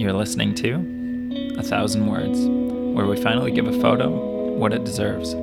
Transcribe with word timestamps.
You're 0.00 0.12
listening 0.12 0.52
to 0.56 1.54
A 1.58 1.62
Thousand 1.62 2.08
Words, 2.08 2.40
where 2.96 3.06
we 3.06 3.16
finally 3.22 3.52
give 3.52 3.68
a 3.68 3.80
photo 3.80 4.10
what 4.10 4.72
it 4.72 4.82
deserves. 4.84 5.36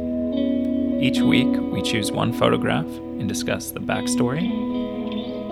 Each 1.01 1.21
week, 1.21 1.47
we 1.47 1.81
choose 1.81 2.11
one 2.11 2.33
photograph 2.33 2.83
and 2.85 3.29
discuss 3.29 3.71
the 3.71 3.79
backstory, 3.79 4.49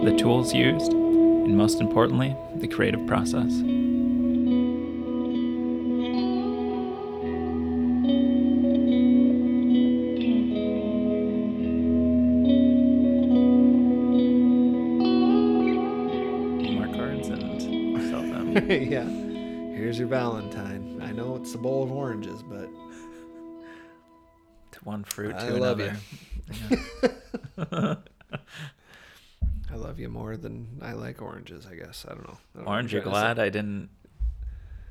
the 0.04 0.18
tools 0.18 0.54
used, 0.54 0.92
and 0.92 1.56
most 1.56 1.80
importantly, 1.80 2.36
the 2.56 2.68
creative 2.68 3.08
process. 3.08 3.54
yeah. 18.70 19.06
Here's 19.06 19.98
your 19.98 20.10
Valentine. 20.10 21.02
I 21.02 21.14
know 21.14 21.38
it's 21.38 21.54
a 21.54 21.58
bowl 21.58 21.84
of 21.84 21.92
oranges, 21.94 22.44
but 22.44 22.68
to 24.74 24.80
one 24.84 25.06
fruit 25.06 25.32
to 25.40 25.46
I 25.46 25.50
love 25.52 25.80
another. 25.80 25.98
I 29.72 29.76
love 29.76 30.00
you 30.02 30.10
more 30.10 30.36
than 30.36 30.68
I 30.82 30.92
like 30.92 31.22
oranges, 31.22 31.66
I 31.66 31.76
guess. 31.76 32.06
I 32.10 32.14
don't 32.14 32.28
know. 32.28 32.38
I 32.56 32.58
don't 32.58 32.66
know 32.66 32.72
Orange, 32.72 32.88
what 32.88 32.92
you're 32.92 33.02
glad 33.04 33.40
I 33.40 33.48
didn't 33.48 33.88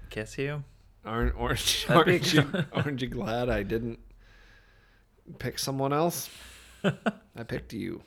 kiss 0.09 0.39
you? 0.39 0.65
Orange, 1.05 1.35
orange, 1.39 1.87
orange, 1.91 2.33
you, 2.33 2.51
orange, 2.73 3.03
you 3.03 3.09
glad 3.09 3.51
I 3.51 3.63
didn't 3.63 3.99
pick 5.39 5.59
someone 5.59 5.93
else? 5.93 6.31
I 6.83 7.43
picked 7.47 7.75
you. 7.75 8.01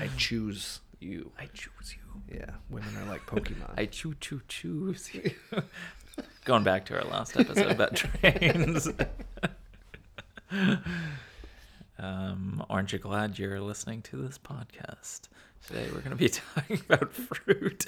I 0.00 0.08
choose 0.16 0.80
you. 1.04 1.30
I 1.38 1.46
choose 1.46 1.94
you. 1.96 2.36
Yeah, 2.36 2.50
women 2.70 2.96
are 2.96 3.04
like 3.04 3.26
Pokemon. 3.26 3.74
I 3.76 3.86
choo 3.86 4.14
choo 4.20 4.40
choose 4.48 5.14
you. 5.14 5.30
Going 6.44 6.64
back 6.64 6.84
to 6.86 6.96
our 6.96 7.04
last 7.04 7.36
episode 7.38 7.70
about 7.70 7.96
trains. 8.22 8.88
um, 11.98 12.64
aren't 12.70 12.92
you 12.92 12.98
glad 12.98 13.38
you're 13.38 13.60
listening 13.60 14.02
to 14.02 14.16
this 14.16 14.38
podcast? 14.38 15.22
Today 15.66 15.86
we're 15.92 16.00
going 16.00 16.10
to 16.10 16.16
be 16.16 16.28
talking 16.28 16.80
about 16.88 17.12
fruit. 17.12 17.86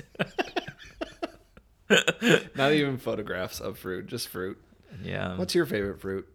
Not 2.56 2.72
even 2.72 2.98
photographs 2.98 3.60
of 3.60 3.78
fruit, 3.78 4.06
just 4.06 4.28
fruit. 4.28 4.58
yeah. 5.02 5.36
What's 5.36 5.54
your 5.54 5.66
favorite 5.66 6.00
fruit? 6.00 6.26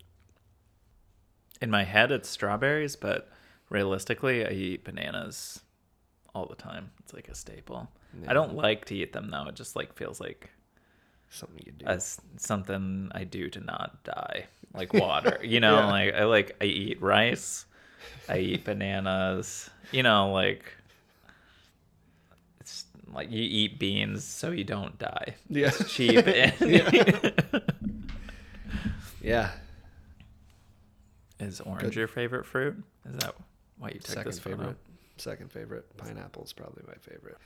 In 1.61 1.69
my 1.69 1.83
head, 1.83 2.11
it's 2.11 2.29
strawberries, 2.29 2.95
but 2.95 3.29
realistically, 3.69 4.45
I 4.45 4.51
eat 4.51 4.83
bananas 4.83 5.61
all 6.33 6.45
the 6.45 6.55
time. 6.55 6.91
It's 6.99 7.13
like 7.13 7.27
a 7.29 7.35
staple. 7.35 7.89
Yeah. 8.21 8.29
I 8.31 8.33
don't 8.33 8.55
like 8.55 8.85
to 8.85 8.95
eat 8.95 9.13
them 9.13 9.29
though. 9.31 9.47
It 9.47 9.55
just 9.55 9.75
like 9.75 9.93
feels 9.95 10.19
like 10.19 10.49
Something 11.29 11.63
you 11.65 11.71
do. 11.71 11.85
as 11.85 12.19
something 12.37 13.09
I 13.13 13.23
do 13.23 13.49
to 13.49 13.59
not 13.61 14.03
die, 14.03 14.45
like 14.73 14.93
water. 14.93 15.39
You 15.43 15.59
know, 15.61 15.75
Yeah. 15.79 15.85
like 15.87 16.13
I 16.13 16.23
like 16.25 16.55
I 16.61 16.65
eat 16.65 17.01
rice, 17.01 17.65
I 18.27 18.37
eat 18.39 18.65
bananas. 18.65 19.69
You 19.91 20.03
know, 20.03 20.31
like 20.33 20.63
it's 22.59 22.85
like 23.13 23.31
you 23.31 23.41
eat 23.41 23.79
beans 23.79 24.23
so 24.25 24.51
you 24.51 24.63
don't 24.65 24.97
die. 24.99 25.35
yeah. 25.49 25.67
It's 25.67 25.93
cheap. 25.93 26.25
And 26.27 27.63
Yeah. 29.21 29.51
Is 31.39 31.61
orange 31.61 31.81
Good. 31.83 31.95
your 31.95 32.07
favorite 32.07 32.45
fruit? 32.45 32.75
Is 33.07 33.15
that 33.17 33.35
why 33.77 33.89
you 33.89 33.99
took 33.99 34.07
Second 34.07 34.25
this 34.25 34.39
photo? 34.39 34.57
favorite. 34.57 34.77
Second 35.21 35.51
favorite. 35.51 35.85
Pineapple's 35.97 36.51
probably 36.51 36.83
my 36.87 36.95
favorite. 36.95 37.37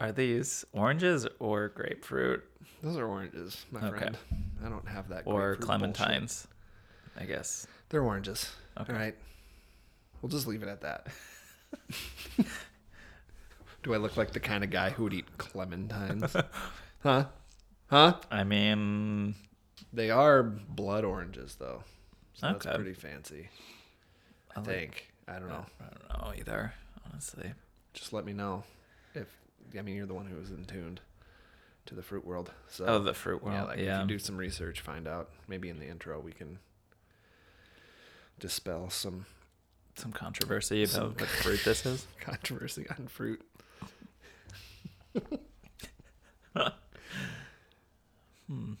Are 0.00 0.10
these 0.10 0.64
oranges 0.72 1.28
or 1.38 1.68
grapefruit 1.68 2.42
Those 2.82 2.96
are 2.96 3.06
oranges, 3.06 3.64
my 3.70 3.78
Okay. 3.86 3.98
friend. 3.98 4.18
I 4.64 4.68
don't 4.68 4.88
have 4.88 5.08
that. 5.10 5.22
or 5.26 5.54
grapefruit 5.54 5.68
bullshit. 5.80 5.94
clementines? 5.96 6.46
I 7.16 7.24
guess. 7.24 7.68
They're 7.88 8.02
oranges. 8.02 8.50
Okay. 8.80 8.92
All 8.92 8.98
right. 8.98 9.14
We'll 10.20 10.30
just 10.30 10.48
leave 10.48 10.62
it 10.64 10.68
at 10.68 10.80
that. 10.80 11.06
Do 13.84 13.92
I 13.94 13.98
look 13.98 14.16
like 14.16 14.32
the 14.32 14.40
kind 14.40 14.64
of 14.64 14.70
guy 14.70 14.90
who 14.90 15.04
would 15.04 15.12
eat 15.14 15.26
clementines? 15.38 16.32
huh? 17.02 17.26
Huh? 17.88 18.14
I 18.30 18.42
mean, 18.42 19.34
They 19.92 20.10
are 20.10 20.42
blood 20.42 21.04
oranges, 21.04 21.54
though. 21.56 21.84
So 22.32 22.48
Okay. 22.48 22.58
that's 22.64 22.76
pretty 22.76 22.94
fancy. 22.94 23.48
I 24.56 24.58
I 24.58 24.62
like- 24.62 24.66
think. 24.68 25.10
I 25.28 25.38
don't 25.38 25.48
know. 25.48 25.64
I 25.80 25.84
don't 25.84 26.22
know 26.22 26.32
either, 26.38 26.74
honestly. 27.10 27.52
Just 27.92 28.12
let 28.12 28.24
me 28.24 28.32
know 28.32 28.64
if. 29.14 29.26
I 29.76 29.82
mean, 29.82 29.96
you're 29.96 30.06
the 30.06 30.14
one 30.14 30.26
who 30.26 30.36
was 30.36 30.50
in 30.50 30.64
tuned 30.64 31.00
to 31.86 31.94
the 31.94 32.02
fruit 32.02 32.24
world. 32.26 32.50
So 32.68 32.84
oh, 32.86 32.98
the 32.98 33.14
fruit 33.14 33.42
yeah, 33.44 33.50
world. 33.50 33.68
like 33.68 33.78
Yeah, 33.78 33.96
if 33.96 34.02
you 34.02 34.08
do 34.16 34.18
some 34.18 34.36
research, 34.36 34.80
find 34.80 35.06
out. 35.08 35.30
Maybe 35.48 35.68
in 35.68 35.78
the 35.78 35.88
intro 35.88 36.20
we 36.20 36.32
can 36.32 36.58
dispel 38.38 38.90
some 38.90 39.26
some 39.96 40.12
controversy 40.12 40.84
Some- 40.86 41.04
about 41.04 41.20
what 41.20 41.28
fruit 41.28 41.60
this 41.64 41.86
is. 41.86 42.06
controversy 42.20 42.86
on 42.98 43.06
fruit. 43.08 43.42
Hmm. 48.46 48.74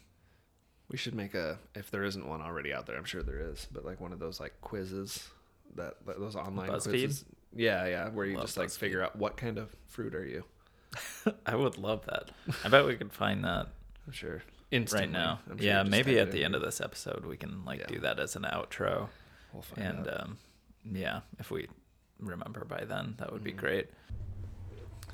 We 0.90 0.98
should 0.98 1.14
make 1.14 1.34
a 1.34 1.58
if 1.74 1.90
there 1.90 2.04
isn't 2.04 2.28
one 2.28 2.42
already 2.42 2.72
out 2.72 2.84
there. 2.84 2.96
I'm 2.96 3.04
sure 3.04 3.22
there 3.22 3.40
is, 3.40 3.66
but 3.72 3.82
like 3.84 3.98
one 3.98 4.12
of 4.12 4.18
those 4.18 4.38
like 4.40 4.60
quizzes 4.60 5.30
that, 5.76 5.94
that 6.06 6.18
those 6.20 6.36
online 6.36 6.68
BuzzFeed? 6.70 6.90
quizzes. 6.90 7.24
Yeah, 7.56 7.86
yeah, 7.86 8.08
where 8.10 8.26
you 8.26 8.34
Love 8.36 8.46
just 8.46 8.56
like 8.56 8.68
BuzzFeed. 8.68 8.78
figure 8.78 9.02
out 9.02 9.16
what 9.16 9.36
kind 9.36 9.58
of 9.58 9.74
fruit 9.86 10.14
are 10.14 10.24
you. 10.26 10.44
I 11.46 11.54
would 11.56 11.78
love 11.78 12.04
that. 12.06 12.30
I 12.64 12.68
bet 12.68 12.84
we 12.86 12.96
could 12.96 13.12
find 13.12 13.44
that 13.44 13.68
I'm 14.06 14.12
sure 14.12 14.42
right 14.72 15.10
now. 15.10 15.38
Sure 15.46 15.56
yeah, 15.60 15.82
maybe 15.84 16.18
at 16.18 16.32
the 16.32 16.44
end 16.44 16.54
of 16.56 16.62
this 16.62 16.80
episode 16.80 17.24
we 17.26 17.36
can 17.36 17.64
like 17.64 17.80
Yeah. 17.80 17.86
do 17.86 17.98
that 18.00 18.18
as 18.18 18.34
an 18.36 18.42
outro. 18.42 19.08
We'll 19.52 19.62
find 19.62 19.86
and 19.98 20.08
out. 20.08 20.20
um, 20.22 20.38
yeah, 20.92 21.20
if 21.38 21.50
we 21.52 21.68
remember 22.18 22.64
by 22.64 22.84
then, 22.84 23.14
that 23.18 23.32
would 23.32 23.44
be 23.44 23.52
Mhm. 23.52 23.56
great. 23.56 23.90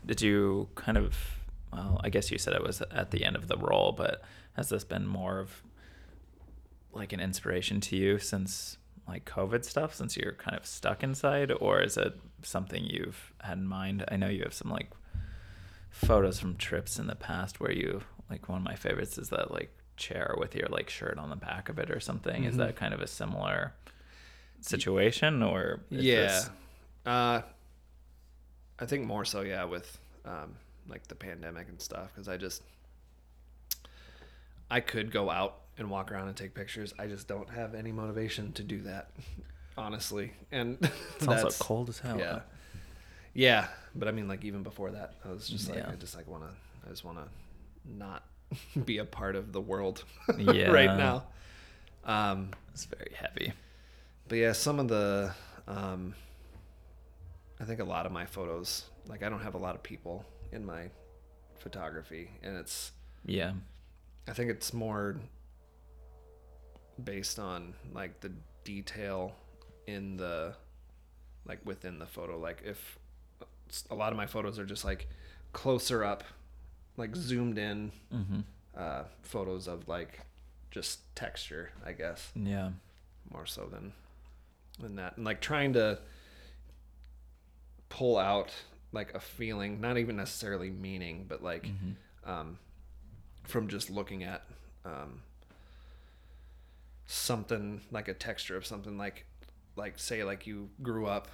Did 0.06 0.22
you 0.22 0.69
kind 0.77 0.97
of? 0.97 1.15
Well, 1.72 2.00
I 2.03 2.09
guess 2.09 2.31
you 2.31 2.38
said 2.38 2.54
it 2.54 2.62
was 2.62 2.81
at 2.91 3.10
the 3.10 3.25
end 3.25 3.37
of 3.37 3.47
the 3.48 3.56
role, 3.56 3.92
but 3.92 4.22
has 4.54 4.71
this 4.71 4.82
been 4.82 5.06
more 5.06 5.38
of 5.38 5.62
like 6.92 7.12
an 7.12 7.21
inspiration 7.21 7.81
to 7.82 7.97
you 7.97 8.19
since 8.19 8.77
like 9.10 9.25
COVID 9.25 9.65
stuff, 9.65 9.94
since 9.94 10.16
you're 10.16 10.32
kind 10.32 10.56
of 10.56 10.65
stuck 10.65 11.03
inside, 11.03 11.53
or 11.60 11.81
is 11.82 11.97
it 11.97 12.15
something 12.43 12.84
you've 12.84 13.32
had 13.43 13.59
in 13.59 13.66
mind? 13.66 14.04
I 14.09 14.16
know 14.16 14.28
you 14.28 14.43
have 14.44 14.54
some 14.54 14.71
like 14.71 14.91
photos 15.91 16.38
from 16.41 16.56
trips 16.56 16.98
in 16.98 17.06
the 17.06 17.15
past 17.16 17.60
where 17.60 17.72
you 17.72 18.03
like 18.31 18.48
one 18.48 18.59
of 18.59 18.65
my 18.65 18.76
favorites 18.76 19.19
is 19.19 19.28
that 19.31 19.50
like 19.50 19.71
chair 19.97 20.34
with 20.38 20.54
your 20.54 20.69
like 20.69 20.88
shirt 20.88 21.19
on 21.19 21.28
the 21.31 21.37
back 21.37 21.69
of 21.69 21.78
it 21.78 21.91
or 21.91 22.00
something. 22.00 22.44
Is 22.44 22.54
Mhm. 22.54 22.59
that 22.59 22.76
kind 22.76 22.94
of 22.94 23.00
a 23.00 23.06
similar 23.06 23.72
situation 24.60 25.42
or 25.42 25.81
is 25.91 26.04
yeah 26.04 26.21
this- 26.27 26.50
uh 27.06 27.41
i 28.78 28.84
think 28.87 29.06
more 29.06 29.25
so 29.25 29.41
yeah 29.41 29.65
with 29.65 29.98
um 30.27 30.54
like 30.87 31.06
the 31.09 31.15
pandemic 31.15 31.66
and 31.71 31.81
stuff 31.81 32.09
because 32.12 32.28
i 32.28 32.37
just 32.37 32.62
i 34.71 34.78
could 34.81 35.10
go 35.10 35.31
out 35.31 35.60
and 35.81 35.91
walk 35.91 36.13
around 36.13 36.29
and 36.29 36.37
take 36.37 36.55
pictures. 36.55 36.95
I 36.99 37.07
just 37.07 37.27
don't 37.27 37.49
have 37.51 37.75
any 37.75 37.91
motivation 37.93 38.53
to 38.53 38.63
do 38.63 38.83
that 38.83 39.11
honestly. 39.79 40.33
And 40.53 40.79
it's 41.17 41.27
also 41.27 41.49
cold 41.65 41.89
as 41.89 41.99
hell 41.99 42.19
yeah. 42.19 42.41
yeah 43.35 43.69
but 43.95 44.07
i 44.09 44.11
mean 44.13 44.29
like 44.29 44.45
even 44.45 44.63
before 44.63 44.91
that 44.91 45.15
i 45.25 45.29
was 45.31 45.49
just 45.49 45.69
like 45.69 45.79
Yeah. 45.79 45.91
i 45.93 45.95
just 45.97 46.15
like 46.17 46.29
want 46.29 46.43
to 46.45 46.51
i 46.87 46.91
just 46.91 47.05
want 47.05 47.19
to 47.19 47.25
not 47.97 48.25
be 48.85 48.99
a 48.99 49.05
part 49.05 49.35
of 49.37 49.53
the 49.53 49.61
world 49.61 50.05
Yeah. 50.39 50.71
right 50.71 50.97
now. 50.97 51.25
Um 52.05 52.51
it's 52.73 52.85
very 52.85 53.13
heavy. 53.15 53.53
but 54.29 54.37
yeah, 54.39 54.53
some 54.53 54.79
of 54.79 54.89
the, 54.89 55.35
um, 55.67 56.15
I 57.61 57.65
think 57.65 57.81
a 57.81 57.85
lot 57.85 58.07
of 58.07 58.13
my 58.13 58.27
photos, 58.27 58.85
like 59.09 59.23
I 59.25 59.29
don't 59.29 59.41
have 59.43 59.54
a 59.54 59.59
lot 59.59 59.75
of 59.75 59.83
people 59.83 60.25
in 60.53 60.65
my 60.65 60.89
photography, 61.59 62.31
and 62.43 62.57
it's, 62.57 62.93
yeah. 63.27 63.53
I 64.28 64.33
think 64.33 64.51
it's 64.51 64.72
more 64.72 65.16
based 67.05 67.39
on 67.39 67.75
like 67.93 68.21
the 68.21 68.33
detail 68.65 69.33
in 69.87 70.17
the, 70.17 70.55
like 71.47 71.61
within 71.65 71.99
the 71.99 72.07
photo. 72.07 72.39
Like 72.39 72.63
if 72.65 72.99
a 73.91 73.95
lot 73.95 74.13
of 74.13 74.17
my 74.17 74.27
photos 74.27 74.59
are 74.59 74.67
just 74.67 74.85
like 74.85 75.09
closer 75.53 76.05
up, 76.05 76.25
like 76.97 77.17
zoomed 77.17 77.59
in 77.59 77.93
mm-hmm. 78.15 78.41
uh, 78.77 79.05
photos 79.23 79.67
of 79.67 79.89
like 79.89 80.21
just 80.71 81.01
texture, 81.17 81.71
I 81.85 81.93
guess. 81.93 82.31
yeah 82.35 82.71
more 83.33 83.47
so 83.47 83.67
than 83.71 83.93
than 84.81 84.97
that 84.97 85.17
and 85.17 85.25
like 85.25 85.41
trying 85.41 85.73
to 85.75 85.97
pull 87.89 88.17
out 88.19 88.51
like 88.93 89.15
a 89.15 89.21
feeling 89.21 89.81
not 89.81 89.99
even 89.99 90.17
necessarily 90.17 90.71
meaning 90.71 91.27
but 91.29 91.43
like 91.43 91.67
Mhm. 91.67 91.95
um 92.25 92.59
from 93.45 93.69
just 93.69 93.91
looking 93.91 94.25
at 94.25 94.43
um 94.85 95.23
something 97.12 97.80
like 97.91 98.07
a 98.07 98.15
texture 98.15 98.57
of 98.57 98.65
something 98.65 98.97
like 98.97 99.24
like 99.74 99.98
say 99.98 100.22
like 100.22 100.47
you 100.47 100.68
grew 100.80 101.07
up 101.07 101.27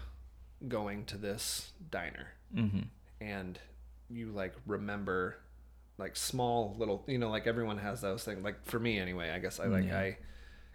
going 0.68 1.04
to 1.04 1.16
this 1.18 1.72
diner 1.90 2.28
Mm-hmm. 2.56 2.82
and 3.20 3.58
you 4.08 4.28
like 4.30 4.54
remember 4.66 5.36
like 5.98 6.14
small 6.16 6.74
little 6.78 7.02
you 7.08 7.18
know 7.18 7.28
like 7.28 7.46
everyone 7.48 7.76
has 7.78 8.00
those 8.00 8.22
things 8.24 8.42
like 8.44 8.64
for 8.64 8.78
me 8.78 8.98
anyway 9.00 9.30
i 9.30 9.38
guess 9.40 9.58
i 9.60 9.66
like 9.66 9.84
Yeah. 9.86 9.98
i 9.98 10.16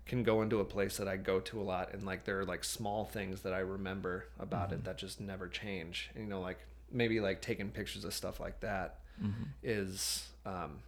can 0.05 0.21
go 0.23 0.41
into 0.41 0.59
a 0.59 0.65
place 0.65 0.97
that 0.97 1.07
i 1.07 1.15
go 1.15 1.39
to 1.39 1.61
a 1.61 1.63
lot 1.63 1.93
and 1.93 2.03
like 2.05 2.25
there 2.25 2.39
are 2.41 2.45
like 2.45 2.63
small 2.65 3.05
things 3.05 3.41
that 3.41 3.53
i 3.53 3.59
remember 3.59 4.25
about 4.37 4.73
it 4.73 4.83
that 4.83 4.97
just 4.97 5.21
never 5.21 5.47
change 5.47 6.09
and, 6.13 6.25
you 6.25 6.29
know 6.29 6.41
like 6.41 6.59
maybe 6.91 7.19
like 7.21 7.41
taking 7.41 7.69
pictures 7.71 8.03
of 8.05 8.13
stuff 8.13 8.39
like 8.39 8.59
that 8.59 8.99
Mm-hmm. 9.23 9.43
is 9.63 10.27
um 10.45 10.79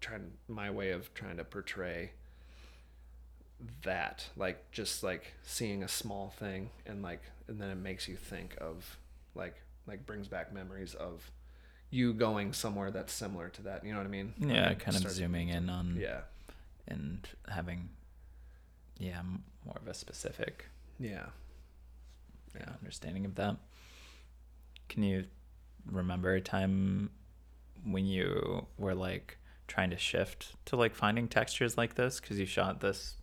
trying 0.00 0.32
my 0.48 0.70
way 0.70 0.90
of 0.90 1.12
trying 1.14 1.36
to 1.36 1.44
portray 1.44 2.10
that 3.84 4.26
like 4.36 4.70
just 4.72 5.02
like 5.02 5.34
seeing 5.44 5.82
a 5.82 5.88
small 5.88 6.30
thing 6.38 6.70
and 6.86 7.02
like 7.02 7.22
and 7.48 7.60
then 7.60 7.70
it 7.70 7.76
makes 7.76 8.08
you 8.08 8.16
think 8.16 8.56
of 8.60 8.96
like 9.34 9.54
like 9.86 10.04
brings 10.06 10.26
back 10.28 10.52
memories 10.52 10.94
of 10.94 11.30
you 11.90 12.12
going 12.12 12.52
somewhere 12.52 12.90
that's 12.90 13.12
similar 13.12 13.48
to 13.50 13.62
that 13.62 13.84
you 13.84 13.92
know 13.92 13.98
what 13.98 14.06
i 14.06 14.10
mean? 14.10 14.32
Yeah, 14.38 14.68
Like, 14.70 14.78
kind 14.80 14.96
of 14.96 15.00
start- 15.02 15.14
zooming 15.14 15.48
in 15.50 15.68
on 15.70 15.96
yeah. 16.00 16.20
and 16.88 17.28
having 17.48 17.88
yeah 18.98 19.20
more 19.64 19.76
of 19.80 19.86
a 19.88 19.94
specific 19.94 20.66
yeah. 21.00 21.26
Yeah, 22.54 22.68
understanding 22.80 23.24
of 23.24 23.34
that. 23.36 23.56
Can 24.88 25.02
you 25.02 25.24
remember 25.90 26.34
a 26.34 26.40
time 26.40 27.10
when 27.84 28.04
you 28.06 28.66
were 28.78 28.94
like 28.94 29.38
trying 29.66 29.88
to 29.90 29.96
shift 29.96 30.54
to 30.66 30.76
like 30.76 30.94
finding 30.94 31.28
textures 31.28 31.78
like 31.78 31.94
this? 31.94 32.20
Because 32.20 32.38
you 32.38 32.44
shot 32.46 32.80
this 32.80 33.14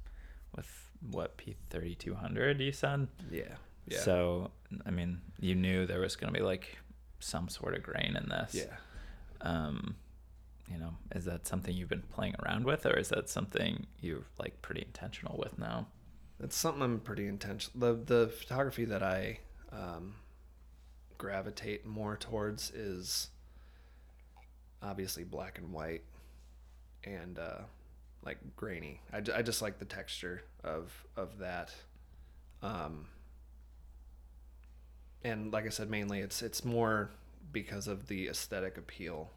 with 0.55 0.89
what 1.09 1.37
P 1.37 1.55
thirty 1.69 1.95
two 1.95 2.15
hundred 2.15 2.59
you 2.59 2.71
said? 2.71 3.07
yeah 3.31 3.55
yeah 3.87 3.99
So 3.99 4.51
I 4.85 4.91
mean, 4.91 5.21
you 5.39 5.55
knew 5.55 5.85
there 5.85 5.99
was 6.01 6.15
gonna 6.15 6.31
be 6.33 6.41
like 6.41 6.77
some 7.19 7.49
sort 7.49 7.75
of 7.75 7.83
grain 7.83 8.15
in 8.15 8.29
this. 8.29 8.53
yeah 8.55 8.75
Um, 9.41 9.95
you 10.71 10.77
know, 10.77 10.93
is 11.15 11.25
that 11.25 11.47
something 11.47 11.75
you've 11.75 11.89
been 11.89 12.03
playing 12.03 12.35
around 12.43 12.63
with, 12.65 12.85
or 12.85 12.95
is 12.97 13.09
that 13.09 13.27
something 13.29 13.87
you're 14.01 14.25
like 14.37 14.61
pretty 14.61 14.81
intentional 14.83 15.35
with 15.37 15.57
now? 15.57 15.87
It's 16.41 16.55
something 16.55 16.81
I'm 16.83 16.99
pretty 16.99 17.27
intentional. 17.27 17.95
The 17.95 18.03
the 18.03 18.27
photography 18.29 18.85
that 18.85 19.01
I 19.03 19.39
um, 19.71 20.15
gravitate 21.17 21.85
more 21.85 22.15
towards 22.17 22.71
is 22.71 23.29
obviously 24.81 25.23
black 25.23 25.57
and 25.57 25.73
white 25.73 26.03
and 27.03 27.37
uh, 27.39 27.61
like 28.23 28.37
grainy. 28.55 29.01
I, 29.13 29.17
I 29.35 29.41
just 29.41 29.61
like 29.61 29.79
the 29.79 29.85
texture 29.85 30.43
of 30.63 30.91
of 31.15 31.39
that. 31.39 31.73
Um, 32.61 33.07
and 35.23 35.51
like 35.51 35.65
I 35.65 35.69
said, 35.69 35.89
mainly 35.89 36.19
it's 36.19 36.41
it's 36.41 36.63
more 36.63 37.11
because 37.51 37.87
of 37.87 38.07
the 38.07 38.27
aesthetic 38.27 38.77
appeal 38.77 39.31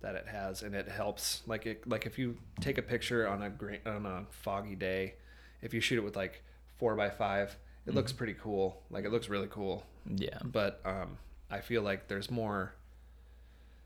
that 0.00 0.14
it 0.14 0.26
has, 0.28 0.62
and 0.62 0.74
it 0.74 0.88
helps. 0.88 1.42
Like 1.46 1.66
it 1.66 1.88
like 1.88 2.06
if 2.06 2.18
you 2.18 2.36
take 2.60 2.78
a 2.78 2.82
picture 2.82 3.28
on 3.28 3.42
a 3.42 3.50
gra- 3.50 3.78
on 3.86 4.06
a 4.06 4.24
foggy 4.30 4.74
day, 4.74 5.14
if 5.62 5.74
you 5.74 5.80
shoot 5.80 5.98
it 5.98 6.04
with 6.04 6.16
like 6.16 6.42
four 6.78 6.94
by 6.96 7.10
five, 7.10 7.56
it 7.86 7.94
looks 7.94 8.12
pretty 8.12 8.34
cool. 8.34 8.82
Like 8.90 9.04
it 9.04 9.12
looks 9.12 9.28
really 9.28 9.48
cool. 9.50 9.84
Yeah. 10.06 10.38
But 10.42 10.80
um, 10.84 11.18
I 11.50 11.60
feel 11.60 11.82
like 11.82 12.08
there's 12.08 12.30
more. 12.30 12.74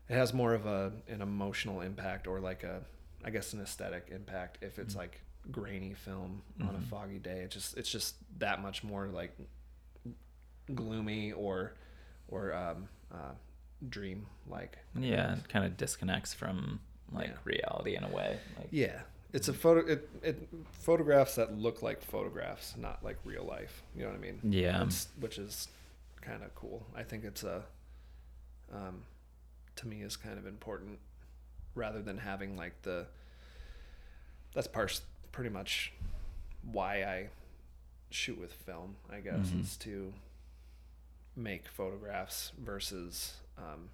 It 0.07 0.13
has 0.13 0.33
more 0.33 0.53
of 0.53 0.65
a 0.65 0.91
an 1.07 1.21
emotional 1.21 1.81
impact 1.81 2.27
or 2.27 2.39
like 2.39 2.63
a, 2.63 2.81
I 3.25 3.31
guess 3.31 3.51
an 3.53 3.59
aesthetic 3.61 4.09
impact 4.11 4.59
if 4.61 4.77
it's 4.79 4.95
like 4.95 5.19
grainy 5.51 5.93
film 5.95 6.43
on 6.61 6.69
a 6.69 6.79
Mhm. 6.79 6.83
foggy 6.87 7.17
day. 7.19 7.39
It 7.41 7.51
just 7.51 7.75
it's 7.77 7.89
just 7.91 8.15
that 8.39 8.61
much 8.61 8.83
more 8.83 9.07
like 9.07 9.35
gloomy 10.73 11.31
or 11.31 11.73
or 12.27 12.53
um, 12.53 12.87
uh, 13.11 13.33
dream 13.89 14.25
like. 14.47 14.77
Yeah, 14.95 15.35
it 15.37 15.47
kind 15.49 15.65
of 15.65 15.77
disconnects 15.77 16.33
from 16.33 16.79
like 17.11 17.27
Yeah. 17.29 17.37
reality 17.43 17.95
in 17.95 18.03
a 18.03 18.09
way. 18.09 18.39
Like 18.57 18.67
Yeah, 18.71 19.01
it's 19.33 19.47
a 19.47 19.53
photo. 19.53 19.81
It, 19.85 20.09
it 20.23 20.49
photographs 20.71 21.35
that 21.35 21.55
look 21.57 21.81
like 21.83 22.01
photographs, 22.01 22.75
not 22.77 23.03
like 23.03 23.17
real 23.23 23.43
life. 23.43 23.83
You 23.95 24.03
know 24.03 24.09
what 24.09 24.17
I 24.17 24.19
mean? 24.21 24.39
Yeah. 24.43 24.71
That's- 24.73 25.07
which 25.19 25.37
is 25.37 25.67
kind 26.21 26.43
of 26.43 26.53
cool. 26.55 26.87
I 26.95 27.03
think 27.03 27.23
it's 27.23 27.43
a, 27.43 27.63
um, 28.71 29.03
to 29.75 29.87
me 29.87 30.01
is 30.01 30.17
kind 30.17 30.39
of 30.39 30.47
important, 30.47 30.97
rather 31.75 32.01
than 32.01 32.17
having 32.17 32.55
like 32.57 32.81
the. 32.81 33.05
That's 34.53 34.67
part 34.67 34.99
pretty 35.31 35.49
much 35.49 35.91
why 36.71 37.03
I 37.03 37.27
shoot 38.09 38.39
with 38.39 38.53
film. 38.53 38.95
I 39.11 39.19
guess 39.19 39.49
Mhm. 39.49 39.61
is 39.61 39.77
to 39.77 40.13
make 41.35 41.67
photographs 41.67 42.53
versus 42.57 43.35
um, 43.57 43.89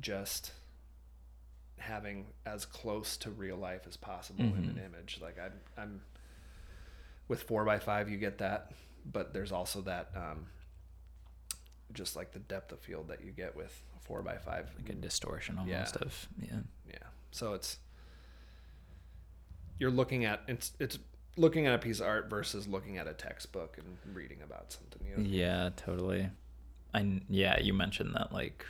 just 0.00 0.52
having 1.78 2.26
as 2.46 2.64
close 2.64 3.16
to 3.18 3.30
real 3.30 3.56
life 3.56 3.82
as 3.86 3.96
possible 3.96 4.44
in 4.44 4.64
an 4.64 4.80
image. 4.84 5.18
Like 5.20 5.38
I'm, 5.38 5.52
I'm 5.76 6.00
with 7.28 7.42
four 7.42 7.64
by 7.64 7.78
five, 7.78 8.08
you 8.08 8.16
get 8.16 8.38
that, 8.38 8.72
but 9.04 9.34
there's 9.34 9.52
also 9.52 9.80
that, 9.82 10.10
um, 10.16 10.46
just 11.92 12.16
like 12.16 12.32
the 12.32 12.38
depth 12.38 12.72
of 12.72 12.80
field 12.80 13.08
that 13.08 13.22
you 13.24 13.32
get 13.32 13.54
with 13.56 13.82
four 14.12 14.22
by 14.22 14.36
five. 14.36 14.68
like 14.76 14.90
a 14.90 14.94
distortion 14.94 15.54
Yeah. 15.66 15.74
almost 15.76 15.96
of 15.96 16.28
yeah. 16.38 16.58
Yeah. 16.88 16.96
So 17.30 17.54
it's 17.54 17.78
you're 19.78 19.90
looking 19.90 20.24
at 20.26 20.42
it's 20.46 20.72
it's 20.78 20.98
looking 21.36 21.66
at 21.66 21.74
a 21.74 21.78
piece 21.78 22.00
of 22.00 22.06
art 22.06 22.28
versus 22.28 22.68
looking 22.68 22.98
at 22.98 23.06
a 23.08 23.14
textbook 23.14 23.78
and 23.78 24.14
reading 24.14 24.42
about 24.42 24.70
something. 24.72 25.06
You 25.08 25.16
know? 25.16 25.28
Yeah, 25.28 25.70
totally. 25.76 26.28
I 26.92 27.20
yeah, 27.30 27.58
you 27.58 27.72
mentioned 27.72 28.14
that 28.14 28.32
like 28.32 28.66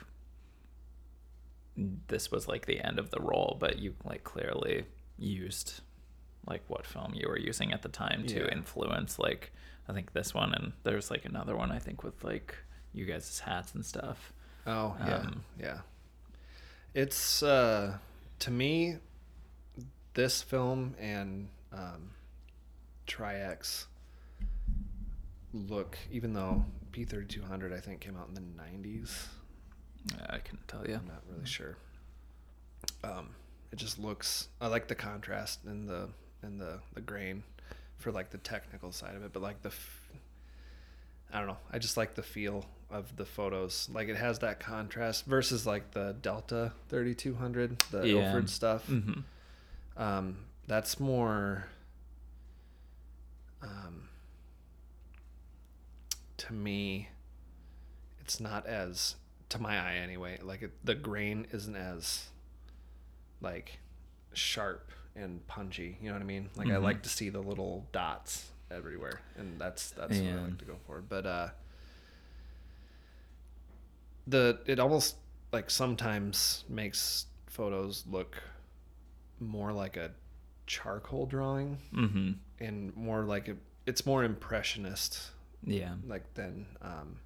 this 2.07 2.31
was 2.31 2.47
like 2.47 2.65
the 2.65 2.79
end 2.79 2.99
of 2.99 3.09
the 3.09 3.19
roll, 3.19 3.57
but 3.59 3.79
you 3.79 3.95
like 4.05 4.23
clearly 4.23 4.85
used 5.17 5.81
like 6.47 6.61
what 6.67 6.85
film 6.85 7.13
you 7.15 7.27
were 7.27 7.37
using 7.37 7.73
at 7.73 7.81
the 7.81 7.89
time 7.89 8.25
to 8.27 8.39
Yeah. 8.39 8.51
influence 8.51 9.17
like 9.19 9.51
I 9.89 9.93
think 9.93 10.13
this 10.13 10.33
one 10.33 10.53
and 10.53 10.73
there's 10.83 11.11
like 11.11 11.25
another 11.25 11.55
one 11.57 11.71
I 11.71 11.79
think 11.79 12.03
with 12.03 12.23
like 12.23 12.55
you 12.93 13.05
guys' 13.05 13.39
hats 13.39 13.73
and 13.75 13.85
stuff. 13.85 14.31
Oh 14.65 14.95
yeah, 15.05 15.15
Um, 15.17 15.43
yeah. 15.59 15.77
It's 16.93 17.41
uh, 17.43 17.97
to 18.39 18.51
me, 18.51 18.97
this 20.13 20.41
film 20.41 20.95
and 20.99 21.49
um, 21.71 22.11
Tri-X 23.07 23.87
look. 25.53 25.97
Even 26.11 26.33
though 26.33 26.65
P 26.91 27.03
thirty 27.05 27.25
two 27.25 27.41
hundred 27.43 27.73
I 27.73 27.79
think 27.79 27.99
came 27.99 28.15
out 28.17 28.27
in 28.29 28.35
the 28.35 28.41
nineties, 28.41 29.27
I 30.29 30.37
couldn't 30.37 30.67
tell 30.67 30.85
you. 30.87 30.95
I'm 30.95 31.07
not 31.07 31.23
really 31.31 31.45
sure. 31.45 31.77
Um, 33.03 33.29
it 33.71 33.77
just 33.77 33.99
looks. 33.99 34.47
I 34.61 34.67
like 34.67 34.87
the 34.87 34.95
contrast 34.95 35.59
and 35.65 35.87
the 35.89 36.09
and 36.41 36.59
the 36.61 36.79
the 36.93 37.01
grain 37.01 37.43
for 37.97 38.11
like 38.11 38.29
the 38.29 38.37
technical 38.37 38.91
side 38.91 39.15
of 39.15 39.23
it, 39.23 39.33
but 39.33 39.41
like 39.41 39.61
the. 39.61 39.69
F- 39.69 39.99
I 41.31 41.39
don't 41.39 41.47
know. 41.47 41.57
I 41.71 41.79
just 41.79 41.97
like 41.97 42.13
the 42.13 42.21
feel 42.21 42.65
of 42.93 43.15
the 43.17 43.25
photos. 43.25 43.89
Like 43.91 44.07
it 44.07 44.15
has 44.17 44.39
that 44.39 44.59
contrast 44.59 45.25
versus 45.25 45.65
like 45.65 45.91
the 45.91 46.15
Delta 46.21 46.71
3200, 46.89 47.79
the 47.91 48.07
Yeah. 48.07 48.15
Ilford 48.27 48.49
stuff. 48.49 48.87
Mm-hmm. 48.87 49.21
Um, 50.01 50.37
that's 50.67 50.99
more. 50.99 51.67
Um, 53.61 54.09
to 56.37 56.53
me, 56.53 57.09
it's 58.21 58.39
not 58.39 58.65
as 58.67 59.15
to 59.49 59.59
my 59.59 59.77
eye 59.77 59.95
anyway. 59.95 60.39
Like 60.41 60.61
it, 60.63 60.71
the 60.83 60.95
grain 60.95 61.47
isn't 61.51 61.75
as 61.75 62.27
like 63.41 63.79
sharp 64.33 64.91
and 65.15 65.45
punchy. 65.47 65.97
You 66.01 66.07
know 66.09 66.15
what 66.15 66.21
I 66.21 66.25
mean? 66.25 66.49
Like 66.55 66.67
I 66.67 66.71
Mhm. 66.71 66.83
like 66.83 67.03
to 67.03 67.09
see 67.09 67.29
the 67.29 67.39
little 67.41 67.87
dots 67.91 68.49
everywhere, 68.71 69.21
and 69.37 69.59
that's 69.61 69.91
that's 69.91 70.17
what 70.17 70.27
I 70.29 70.41
like 70.41 70.57
to 70.57 70.65
go 70.65 70.77
for. 70.87 71.01
But 71.01 71.25
uh, 71.25 71.49
the 74.27 74.59
it 74.65 74.79
almost 74.79 75.15
like 75.51 75.69
sometimes 75.69 76.63
makes 76.69 77.25
photos 77.47 78.03
look 78.09 78.41
more 79.39 79.71
like 79.73 79.97
a 79.97 80.11
charcoal 80.65 81.25
drawing 81.25 81.77
Mm-hmm. 81.93 82.31
and 82.63 82.95
more 82.95 83.23
like 83.23 83.47
a, 83.49 83.55
it's 83.85 84.05
more 84.05 84.23
impressionist 84.23 85.29
Yeah. 85.65 85.95
like 86.07 86.33
than 86.35 86.65
um 86.81 87.19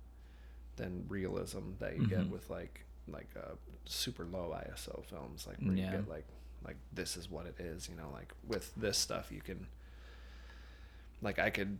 than 0.75 1.05
realism 1.09 1.71
that 1.79 1.95
you 1.97 2.07
get 2.07 2.19
Mhm. 2.19 2.29
with 2.29 2.49
like 2.49 2.83
like 3.07 3.29
uh 3.37 3.55
super 3.85 4.25
low 4.25 4.53
ISO 4.67 5.03
films 5.05 5.47
like 5.47 5.57
where 5.59 5.75
Yeah. 5.75 5.85
you 5.85 5.97
get 5.97 6.09
like 6.09 6.25
like 6.65 6.77
this 6.91 7.15
is 7.15 7.29
what 7.29 7.45
it 7.45 7.59
is 7.59 7.87
you 7.87 7.95
know 7.95 8.09
like 8.13 8.33
with 8.47 8.73
this 8.75 8.97
stuff 8.97 9.31
you 9.31 9.41
can 9.41 9.67
like 11.21 11.39
I 11.39 11.49
could 11.49 11.77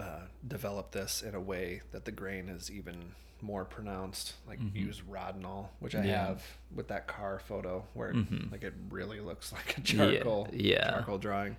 uh, 0.00 0.20
develop 0.46 0.90
this 0.92 1.22
in 1.22 1.34
a 1.34 1.40
way 1.40 1.82
that 1.92 2.04
the 2.04 2.12
grain 2.12 2.48
is 2.48 2.70
even 2.70 3.12
more 3.42 3.64
pronounced 3.64 4.34
like 4.46 4.58
Mhm. 4.60 4.74
use 4.74 5.00
Rodinal 5.00 5.68
which 5.78 5.94
I 5.94 6.04
Yeah. 6.04 6.26
have 6.26 6.42
with 6.74 6.88
that 6.88 7.06
car 7.06 7.38
photo 7.38 7.86
where 7.94 8.12
Mhm. 8.12 8.52
like 8.52 8.62
it 8.62 8.74
really 8.90 9.20
looks 9.20 9.50
like 9.58 9.78
a 9.78 9.80
charcoal 9.80 10.48
yeah. 10.52 10.90
charcoal 10.90 11.16
drawing 11.18 11.56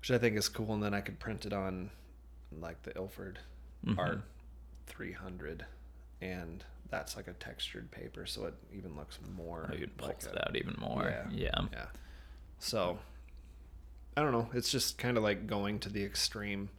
which 0.00 0.10
I 0.10 0.16
think 0.18 0.36
is 0.36 0.48
cool 0.48 0.72
and 0.74 0.82
then 0.82 0.94
I 0.94 1.00
could 1.02 1.18
print 1.18 1.44
it 1.44 1.52
on 1.52 1.90
like 2.50 2.82
the 2.82 2.96
Ilford 2.96 3.40
Mhm. 3.84 3.98
art 3.98 4.22
300 4.86 5.66
and 6.22 6.64
that's 6.88 7.16
like 7.16 7.28
a 7.28 7.32
textured 7.34 7.90
paper 7.90 8.24
so 8.24 8.46
it 8.46 8.54
even 8.72 8.96
looks 8.96 9.18
more 9.36 9.68
Oh, 9.70 9.74
you'd 9.74 9.90
like 10.00 10.20
pulse 10.20 10.26
a- 10.26 10.30
it 10.30 10.48
out 10.48 10.56
even 10.56 10.76
more. 10.78 11.04
Yeah. 11.04 11.28
Yeah. 11.30 11.68
yeah 11.72 11.86
so 12.58 12.98
i 14.16 14.22
don't 14.22 14.32
know 14.32 14.48
it's 14.54 14.70
just 14.70 14.96
kind 14.96 15.16
of 15.18 15.22
like 15.22 15.46
going 15.46 15.78
to 15.80 15.88
the 15.90 16.04
extreme 16.04 16.70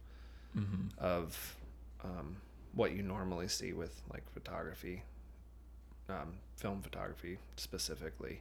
hmm 0.56 0.88
of 0.98 1.56
um, 2.04 2.36
what 2.74 2.92
you 2.92 3.02
normally 3.02 3.48
see 3.48 3.72
with 3.72 4.02
like 4.12 4.22
photography 4.32 5.02
um, 6.08 6.34
film 6.56 6.80
photography 6.82 7.38
specifically 7.56 8.40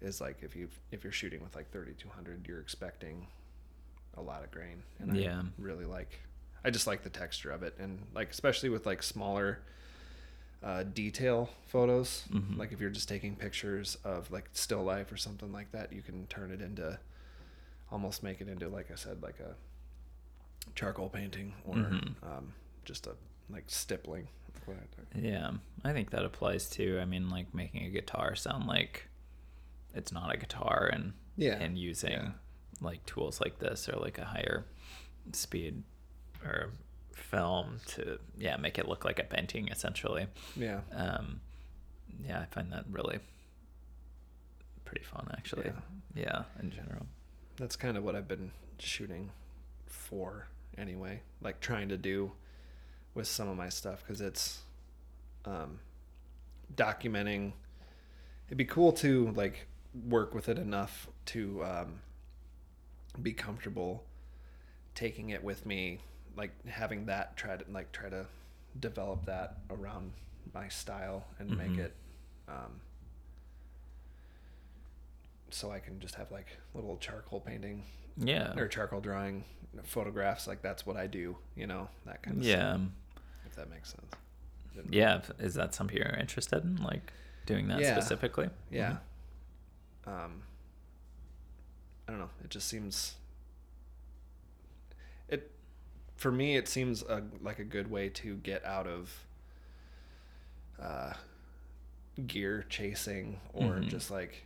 is 0.00 0.20
like 0.20 0.38
if 0.42 0.54
you 0.56 0.68
if 0.92 1.02
you're 1.04 1.12
shooting 1.12 1.42
with 1.42 1.54
like 1.56 1.70
3200 1.72 2.46
you're 2.48 2.60
expecting 2.60 3.26
a 4.16 4.20
lot 4.22 4.42
of 4.44 4.50
grain 4.50 4.82
and 4.98 5.12
Yeah. 5.16 5.40
i 5.40 5.44
really 5.62 5.84
like 5.84 6.20
i 6.64 6.70
just 6.70 6.86
like 6.86 7.02
the 7.02 7.10
texture 7.10 7.50
of 7.50 7.62
it 7.62 7.74
and 7.78 7.98
like 8.14 8.30
especially 8.30 8.68
with 8.68 8.86
like 8.86 9.02
smaller 9.02 9.58
uh, 10.62 10.82
detail 10.84 11.50
photos 11.66 12.24
Mhm. 12.32 12.56
like 12.56 12.72
if 12.72 12.80
you're 12.80 12.90
just 12.90 13.08
taking 13.08 13.36
pictures 13.36 13.98
of 14.04 14.30
like 14.30 14.48
still 14.52 14.82
life 14.82 15.12
or 15.12 15.16
something 15.16 15.52
like 15.52 15.70
that 15.72 15.92
you 15.92 16.02
can 16.02 16.26
turn 16.28 16.50
it 16.50 16.60
into 16.62 16.98
almost 17.92 18.22
make 18.22 18.40
it 18.40 18.48
into 18.48 18.68
like 18.68 18.90
i 18.90 18.94
said 18.94 19.22
like 19.22 19.38
a 19.40 19.54
charcoal 20.74 21.08
painting 21.08 21.54
or 21.64 21.74
Mhm. 21.76 22.14
um, 22.22 22.54
just 22.84 23.06
a 23.06 23.16
like 23.48 23.64
stippling 23.68 24.28
Yeah, 25.14 25.52
I 25.84 25.92
think 25.92 26.10
that 26.10 26.24
applies 26.24 26.68
too. 26.68 26.98
I 27.00 27.04
mean, 27.04 27.28
like 27.30 27.54
making 27.54 27.84
a 27.86 27.90
guitar 27.90 28.34
sound 28.34 28.66
like 28.66 29.08
it's 29.94 30.12
not 30.12 30.34
a 30.34 30.36
guitar, 30.36 30.90
and 30.92 31.12
Yeah, 31.36 31.54
and 31.58 31.78
using 31.78 32.10
yeah. 32.12 32.32
like 32.80 33.04
tools 33.06 33.40
like 33.40 33.58
this 33.60 33.88
or 33.88 33.96
like 34.00 34.18
a 34.18 34.24
higher 34.24 34.66
speed 35.32 35.82
or 36.44 36.70
film 37.12 37.80
to 37.86 38.18
yeah 38.36 38.56
make 38.56 38.78
it 38.78 38.86
look 38.88 39.04
like 39.04 39.18
a 39.18 39.24
painting 39.24 39.68
essentially. 39.68 40.26
yeah 40.56 40.80
Um, 40.92 41.40
yeah, 42.22 42.40
I 42.40 42.44
find 42.46 42.72
that 42.72 42.84
really 42.90 43.20
pretty 44.84 45.04
fun 45.04 45.28
actually. 45.32 45.66
Yeah. 45.66 45.80
Yeah, 46.14 46.44
in 46.60 46.70
general. 46.70 47.06
that's 47.56 47.76
kind 47.76 47.96
of 47.96 48.04
what 48.04 48.14
I've 48.16 48.28
been 48.28 48.50
shooting 48.78 49.30
for 49.86 50.48
anyway. 50.78 51.22
Like 51.40 51.60
trying 51.60 51.88
to 51.90 51.96
do 51.96 52.32
with 53.14 53.26
some 53.26 53.48
of 53.48 53.56
my 53.56 53.68
stuff 53.68 54.00
because 54.04 54.20
it's 54.20 54.60
um, 55.44 55.80
documenting. 56.74 57.52
It'd 58.48 58.58
be 58.58 58.64
cool 58.64 58.92
to 58.94 59.30
like 59.32 59.66
work 60.08 60.34
with 60.34 60.48
it 60.48 60.58
enough 60.58 61.08
to 61.26 61.64
um, 61.64 62.00
be 63.22 63.32
comfortable 63.32 64.04
taking 64.94 65.30
it 65.30 65.42
with 65.44 65.66
me, 65.66 65.98
like 66.36 66.50
having 66.66 67.06
that 67.06 67.36
try 67.36 67.56
to 67.56 67.64
like 67.70 67.92
try 67.92 68.08
to 68.08 68.26
develop 68.80 69.26
that 69.26 69.58
around 69.70 70.12
my 70.54 70.68
style 70.68 71.24
and 71.38 71.56
make 71.56 71.72
Mhm. 71.72 71.78
it 71.80 71.94
um, 72.48 72.80
so 75.56 75.70
I 75.70 75.78
can 75.78 75.98
just 76.00 76.14
have 76.16 76.30
like 76.30 76.46
little 76.74 76.96
charcoal 76.98 77.40
painting 77.40 77.84
Yeah. 78.18 78.52
or 78.58 78.68
charcoal 78.68 79.00
drawing 79.00 79.44
photographs 79.84 80.46
like 80.46 80.62
that's 80.62 80.86
what 80.86 80.96
i 80.96 81.06
do 81.06 81.36
you 81.54 81.66
know 81.66 81.88
that 82.06 82.22
kind 82.22 82.38
of 82.38 82.42
Yeah. 82.42 82.74
stuff 82.76 82.80
if 83.46 83.54
that 83.56 83.68
makes 83.70 83.90
sense 83.90 84.12
Yeah. 84.90 85.20
Is 85.38 85.54
that 85.54 85.74
something 85.74 85.96
you're 85.96 86.06
interested 86.08 86.62
in, 86.64 86.76
like 86.82 87.12
doing 87.46 87.68
that 87.68 87.80
Yeah. 87.80 87.92
specifically? 87.98 88.48
yeah 88.70 88.98
Mhm. 90.06 90.10
um 90.24 90.42
i 92.08 92.10
don't 92.12 92.20
know 92.20 92.30
it 92.42 92.48
just 92.50 92.68
seems 92.68 93.16
it 95.28 95.50
for 96.16 96.32
me 96.32 96.56
it 96.56 96.68
seems 96.68 97.02
a, 97.02 97.22
like 97.42 97.58
a 97.58 97.64
good 97.64 97.90
way 97.90 98.08
to 98.08 98.36
get 98.36 98.64
out 98.64 98.86
of 98.86 99.26
uh 100.80 101.12
gear 102.26 102.64
chasing 102.70 103.40
or 103.52 103.74
Mhm. 103.74 103.88
just 103.88 104.10
like 104.10 104.45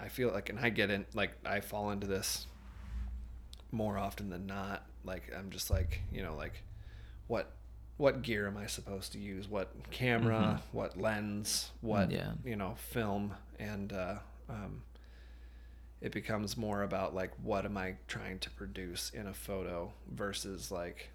i 0.00 0.08
feel 0.08 0.30
like 0.30 0.48
and 0.48 0.58
i 0.60 0.68
get 0.70 0.90
in 0.90 1.04
like 1.14 1.32
i 1.44 1.60
fall 1.60 1.90
into 1.90 2.06
this 2.06 2.46
more 3.70 3.98
often 3.98 4.30
than 4.30 4.46
not. 4.46 4.84
Like 5.04 5.32
i'm 5.36 5.50
just 5.50 5.70
like 5.70 6.00
you 6.12 6.22
know 6.22 6.34
like 6.34 6.62
what 7.26 7.52
what 7.98 8.22
gear 8.22 8.46
am 8.46 8.56
i 8.56 8.66
supposed 8.66 9.12
to 9.12 9.18
use? 9.18 9.48
What 9.48 9.72
camera? 9.90 10.62
What 10.72 10.96
lens? 11.00 11.70
What 11.80 12.10
Yeah. 12.10 12.32
you 12.44 12.56
know 12.56 12.74
film? 12.78 13.34
And 13.58 13.92
uh 13.92 14.16
um 14.48 14.82
it 16.00 16.12
becomes 16.12 16.56
more 16.56 16.82
about 16.82 17.14
like 17.14 17.32
what 17.42 17.64
am 17.64 17.76
i 17.76 17.96
trying 18.06 18.38
to 18.38 18.50
produce 18.50 19.10
in 19.10 19.26
a 19.26 19.34
photo 19.34 19.92
versus 20.10 20.70
like 20.70 21.10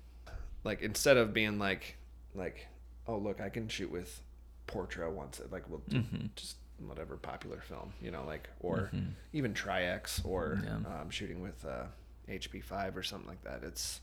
like 0.63 0.81
instead 0.81 1.15
of 1.17 1.33
being 1.33 1.57
like 1.57 1.95
like 2.35 2.67
oh 3.07 3.17
look 3.17 3.39
i 3.39 3.47
can 3.49 3.67
shoot 3.69 3.89
with 3.91 4.21
portra 4.67 5.09
once 5.11 5.39
like 5.51 5.69
we'll 5.69 5.81
Mhm. 5.89 6.29
just 6.35 6.57
whatever 6.79 7.15
popular 7.17 7.61
film 7.61 7.93
you 8.01 8.11
know 8.11 8.23
like 8.25 8.49
or 8.59 8.89
Mhm. 8.93 9.11
even 9.31 9.53
tri-x 9.53 10.21
or 10.25 10.59
Yeah. 10.63 11.01
um, 11.01 11.09
shooting 11.09 11.41
with 11.41 11.63
uh, 11.65 11.85
hp5 12.27 12.95
or 12.95 13.03
something 13.03 13.27
like 13.27 13.43
that 13.43 13.63
it's 13.63 14.01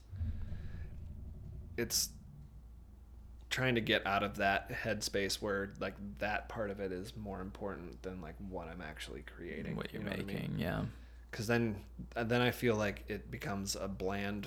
it's 1.77 2.11
trying 3.49 3.75
to 3.75 3.81
get 3.81 4.07
out 4.07 4.23
of 4.23 4.37
that 4.37 4.71
headspace 4.71 5.43
where 5.43 5.73
like 5.81 5.95
that 6.19 6.49
part 6.49 6.71
of 6.71 6.79
it 6.81 6.93
is 6.93 7.17
more 7.17 7.41
important 7.41 8.01
than 8.03 8.21
like 8.21 8.37
what 8.49 8.69
i'm 8.69 8.81
actually 8.81 9.23
creating 9.37 9.75
what 9.77 9.93
you're 9.93 10.03
you 10.03 10.09
know 10.09 10.15
I 10.15 10.19
mean? 10.19 10.27
making. 10.27 10.55
Yeah. 10.59 10.85
because 11.31 11.47
then 11.49 11.77
then 12.15 12.41
I 12.43 12.51
feel 12.53 12.77
like 12.77 13.05
it 13.09 13.31
becomes 13.31 13.75
a 13.77 13.89
bland 13.89 14.47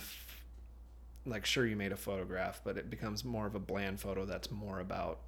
like 1.25 1.46
sure 1.46 1.65
you 1.65 1.75
made 1.75 1.92
a 1.92 1.98
photograph 1.98 2.62
but 2.63 2.77
it 2.77 2.89
becomes 2.89 3.25
more 3.25 3.46
of 3.46 3.56
a 3.56 3.60
bland 3.60 4.00
photo 4.00 4.25
that's 4.25 4.50
more 4.51 4.80
about 4.80 5.20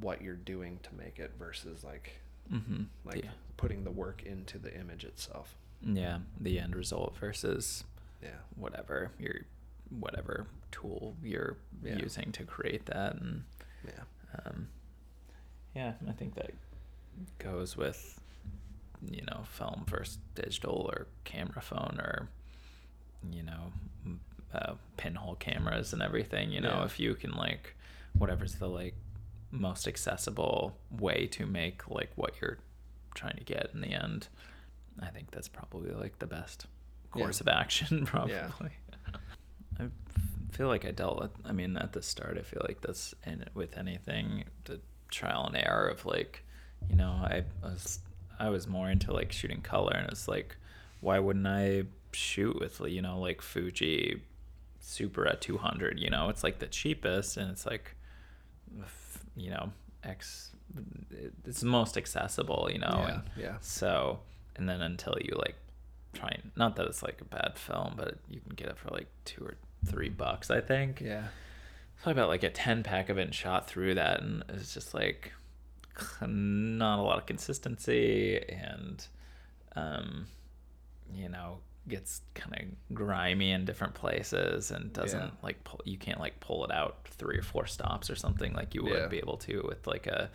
what 0.00 0.20
you're 0.22 0.34
doing 0.34 0.78
to 0.82 0.90
make 0.94 1.18
it 1.18 1.32
versus 1.38 1.84
like 1.84 2.20
Mm-hmm. 2.52 2.82
like 3.04 3.24
yeah. 3.24 3.30
putting 3.56 3.82
the 3.82 3.90
work 3.90 4.22
into 4.24 4.56
the 4.58 4.72
image 4.78 5.02
itself 5.04 5.56
yeah, 5.84 6.18
the 6.40 6.60
end 6.60 6.76
result 6.76 7.16
versus 7.18 7.82
yeah 8.22 8.28
whatever 8.54 9.10
your 9.18 9.34
whatever 9.90 10.46
tool 10.70 11.14
you're 11.24 11.56
Yeah. 11.84 11.96
using 11.96 12.30
to 12.32 12.44
create 12.44 12.86
that, 12.86 13.14
and 13.16 13.42
yeah 13.84 14.02
um, 14.46 14.68
yeah, 15.74 15.92
I 16.08 16.12
think 16.12 16.34
that 16.36 16.52
goes 17.40 17.76
with 17.76 18.20
you 19.10 19.22
know 19.22 19.40
film 19.50 19.84
versus 19.88 20.18
digital 20.36 20.88
or 20.92 21.06
camera 21.24 21.60
phone 21.60 21.98
or 22.00 22.28
you 23.32 23.42
know 23.42 23.72
uh, 24.54 24.74
pinhole 24.96 25.34
cameras 25.34 25.92
and 25.92 26.00
everything. 26.00 26.50
You 26.52 26.60
know, 26.60 26.78
Yeah. 26.78 26.84
if 26.84 26.98
you 27.00 27.14
can 27.16 27.32
like 27.32 27.74
whatever's 28.16 28.54
the 28.54 28.68
like 28.68 28.94
most 29.56 29.88
accessible 29.88 30.76
way 30.90 31.26
to 31.32 31.46
make 31.46 31.88
like 31.88 32.10
what 32.16 32.34
you're 32.40 32.58
trying 33.14 33.36
to 33.36 33.44
get 33.44 33.70
in 33.74 33.80
the 33.80 33.88
end. 33.92 34.28
I 35.00 35.06
think 35.08 35.30
that's 35.30 35.48
probably 35.48 35.90
like 35.92 36.18
the 36.18 36.26
best 36.26 36.66
Yeah. 37.14 37.22
course 37.22 37.40
of 37.40 37.48
action, 37.48 38.06
probably. 38.12 38.34
Yeah. 38.34 38.50
I 39.78 39.88
feel 40.52 40.68
like 40.68 40.84
I 40.86 40.90
dealt 40.90 41.20
with. 41.20 41.30
I 41.44 41.52
mean, 41.52 41.76
at 41.76 41.92
the 41.92 42.00
start, 42.02 42.38
I 42.38 42.42
feel 42.42 42.62
like 42.66 42.80
that's 42.80 43.14
in 43.26 43.44
with 43.54 43.76
anything 43.76 44.44
the 44.64 44.80
trial 45.10 45.46
and 45.46 45.56
error 45.56 45.88
of 45.88 46.06
like, 46.06 46.42
you 46.88 46.96
know, 46.96 47.10
I 47.10 47.44
was 47.62 48.00
I 48.38 48.48
was 48.50 48.66
more 48.66 48.90
into 48.90 49.12
like 49.12 49.32
shooting 49.32 49.60
color, 49.60 49.94
and 49.94 50.08
it's 50.10 50.28
like, 50.28 50.56
why 51.00 51.18
wouldn't 51.18 51.46
I 51.46 51.84
shoot 52.12 52.58
with 52.58 52.80
you 52.86 53.02
know 53.02 53.18
like 53.20 53.42
Fuji 53.42 54.22
Superia 54.82 55.38
200? 55.38 55.98
You 55.98 56.08
know, 56.10 56.30
it's 56.30 56.42
like 56.42 56.58
the 56.58 56.66
cheapest, 56.66 57.36
and 57.36 57.50
it's 57.50 57.66
like, 57.66 57.94
you 59.36 59.50
know, 59.50 59.70
X. 60.02 60.50
It's 61.44 61.62
most 61.62 61.96
accessible, 61.96 62.68
you 62.72 62.78
know. 62.78 63.04
yeah 63.06 63.14
and- 63.14 63.22
yeah 63.36 63.56
so, 63.60 64.18
and 64.56 64.68
then 64.68 64.80
until 64.82 65.16
you 65.22 65.36
like 65.36 65.54
try 66.12 66.28
and 66.28 66.50
not 66.56 66.76
that 66.76 66.86
it's 66.86 67.02
like 67.02 67.20
a 67.20 67.24
bad 67.24 67.52
film, 67.56 67.94
but 67.96 68.16
you 68.28 68.40
can 68.40 68.54
get 68.54 68.68
it 68.68 68.78
for 68.78 68.88
like 68.90 69.06
two 69.24 69.44
or 69.44 69.54
three 69.86 70.08
bucks, 70.08 70.50
I 70.50 70.60
think. 70.60 71.00
yeah 71.00 71.24
I 72.04 72.12
bought 72.12 72.28
like 72.28 72.42
a 72.42 72.50
10 72.50 72.82
pack 72.82 73.08
of 73.08 73.18
it 73.18 73.22
and 73.22 73.34
shot 73.34 73.66
through 73.68 73.94
that, 73.94 74.20
and 74.22 74.44
it's 74.50 74.72
just 74.74 74.92
like 74.94 75.32
not 76.20 76.98
a 76.98 77.02
lot 77.02 77.18
of 77.18 77.26
consistency 77.26 78.38
and, 78.48 79.06
um, 79.74 80.26
you 81.12 81.28
know, 81.28 81.58
gets 81.88 82.22
kind 82.34 82.52
of 82.54 82.94
grimy 82.96 83.52
in 83.52 83.64
different 83.64 83.94
places 83.94 84.70
and 84.70 84.92
doesn't 84.92 85.20
Yeah. 85.20 85.30
like 85.42 85.62
pull, 85.64 85.80
you 85.84 85.96
can't 85.98 86.18
like 86.20 86.40
pull 86.40 86.64
it 86.64 86.70
out 86.72 87.06
three 87.08 87.38
or 87.38 87.42
four 87.42 87.66
stops 87.66 88.10
or 88.10 88.16
something 88.16 88.52
like 88.54 88.74
you 88.74 88.82
would 88.82 88.92
Yeah. 88.92 89.06
be 89.06 89.18
able 89.18 89.36
to 89.38 89.62
with 89.66 89.86
like 89.86 90.06
a 90.06 90.30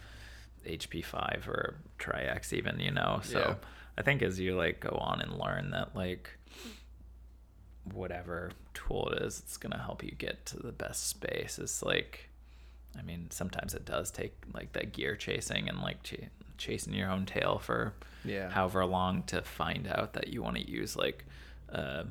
HP5 0.65 1.47
or 1.47 1.75
Tri-X 1.97 2.53
even, 2.53 2.79
you 2.79 2.91
know. 2.91 3.19
So 3.23 3.39
Yeah. 3.39 3.55
I 3.97 4.01
think 4.01 4.21
as 4.21 4.39
you 4.39 4.55
like 4.55 4.79
go 4.79 4.89
on 4.91 5.21
and 5.21 5.37
learn 5.37 5.71
that 5.71 5.95
like 5.95 6.29
whatever 7.91 8.51
tool 8.73 9.09
it 9.09 9.23
is, 9.23 9.39
it's 9.39 9.57
gonna 9.57 9.81
help 9.81 10.03
you 10.03 10.11
get 10.11 10.45
to 10.47 10.57
the 10.57 10.71
best 10.71 11.07
space. 11.07 11.57
It's 11.59 11.81
like, 11.83 12.29
I 12.97 13.01
mean, 13.01 13.29
sometimes 13.31 13.73
it 13.73 13.85
does 13.85 14.11
take 14.11 14.35
like 14.53 14.73
that 14.73 14.93
gear 14.93 15.15
chasing 15.15 15.67
and 15.67 15.81
like 15.81 16.03
ch- 16.03 16.29
chasing 16.57 16.93
your 16.93 17.09
own 17.09 17.25
tail 17.25 17.57
for 17.57 17.93
yeah 18.23 18.51
however 18.51 18.85
long 18.85 19.23
to 19.23 19.41
find 19.41 19.87
out 19.87 20.13
that 20.13 20.27
you 20.27 20.43
want 20.43 20.55
to 20.55 20.69
use 20.69 20.95
like 20.95 21.25
a 21.71 22.05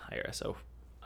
higher 0.00 0.26
ISO 0.30 0.56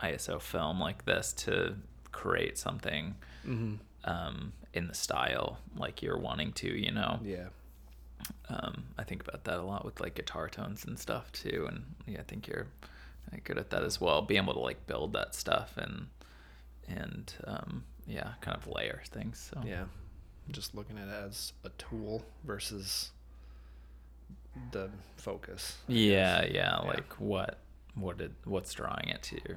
ISO 0.03 0.41
film 0.41 0.81
like 0.81 1.05
this 1.05 1.33
to 1.35 1.75
create 2.13 2.59
something 2.59 3.15
Mm-hmm. 3.47 3.75
um, 4.11 4.53
in 4.75 4.87
the 4.87 4.95
style 4.95 5.59
like 5.77 6.03
you're 6.03 6.19
wanting 6.19 6.53
to, 6.53 6.69
you 6.69 6.93
know. 6.93 7.19
Yeah. 7.25 7.49
Um, 8.51 8.85
I 8.99 9.03
think 9.05 9.27
about 9.27 9.45
that 9.45 9.59
a 9.59 9.63
lot 9.63 9.85
with 9.85 9.99
like 10.01 10.15
guitar 10.15 10.49
tones 10.49 10.85
and 10.85 10.99
stuff 10.99 11.33
too, 11.33 11.67
and 11.69 11.83
yeah, 12.07 12.19
I 12.21 12.23
think 12.25 12.47
you're 12.47 12.67
uh, 13.33 13.37
good 13.45 13.57
at 13.59 13.71
that 13.71 13.83
as 13.83 13.99
well. 14.01 14.21
Being 14.23 14.43
able 14.43 14.53
to 14.55 14.61
like 14.61 14.87
build 14.87 15.13
that 15.15 15.35
stuff 15.35 15.77
and 15.79 16.07
and 16.87 17.33
um, 17.45 17.85
yeah, 18.07 18.33
kind 18.43 18.57
of 18.57 18.67
layer 18.67 19.03
things. 19.11 19.51
So 19.55 19.63
Yeah. 19.67 19.85
Just 20.51 20.75
looking 20.75 20.99
at 20.99 21.09
it 21.09 21.15
as 21.15 21.53
a 21.65 21.71
tool 21.71 22.23
versus 22.45 23.13
the 24.73 24.91
focus. 25.17 25.79
I 25.89 25.93
yeah, 25.93 26.45
yeah. 26.45 26.77
Like 26.79 27.13
what 27.21 27.59
what 27.95 28.19
did 28.19 28.35
what's 28.45 28.73
drawing 28.73 29.09
it 29.09 29.23
to 29.25 29.37
you? 29.37 29.57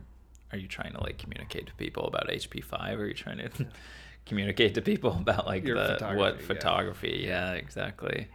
Are 0.51 0.57
you 0.57 0.67
trying 0.67 0.93
to 0.93 1.01
like 1.01 1.17
communicate 1.17 1.65
to 1.67 1.73
people 1.75 2.05
about 2.07 2.27
HP 2.29 2.63
five? 2.63 2.99
Are 2.99 3.07
you 3.07 3.13
trying 3.13 3.37
to 3.39 3.49
communicate 4.25 4.73
to 4.75 4.81
people 4.81 5.11
about 5.13 5.45
like 5.47 5.63
Your 5.65 5.75
the 5.75 6.13
what 6.15 6.41
photography, 6.41 7.21
yeah. 7.25 7.51
Yeah, 7.53 7.57
exactly. 7.57 8.27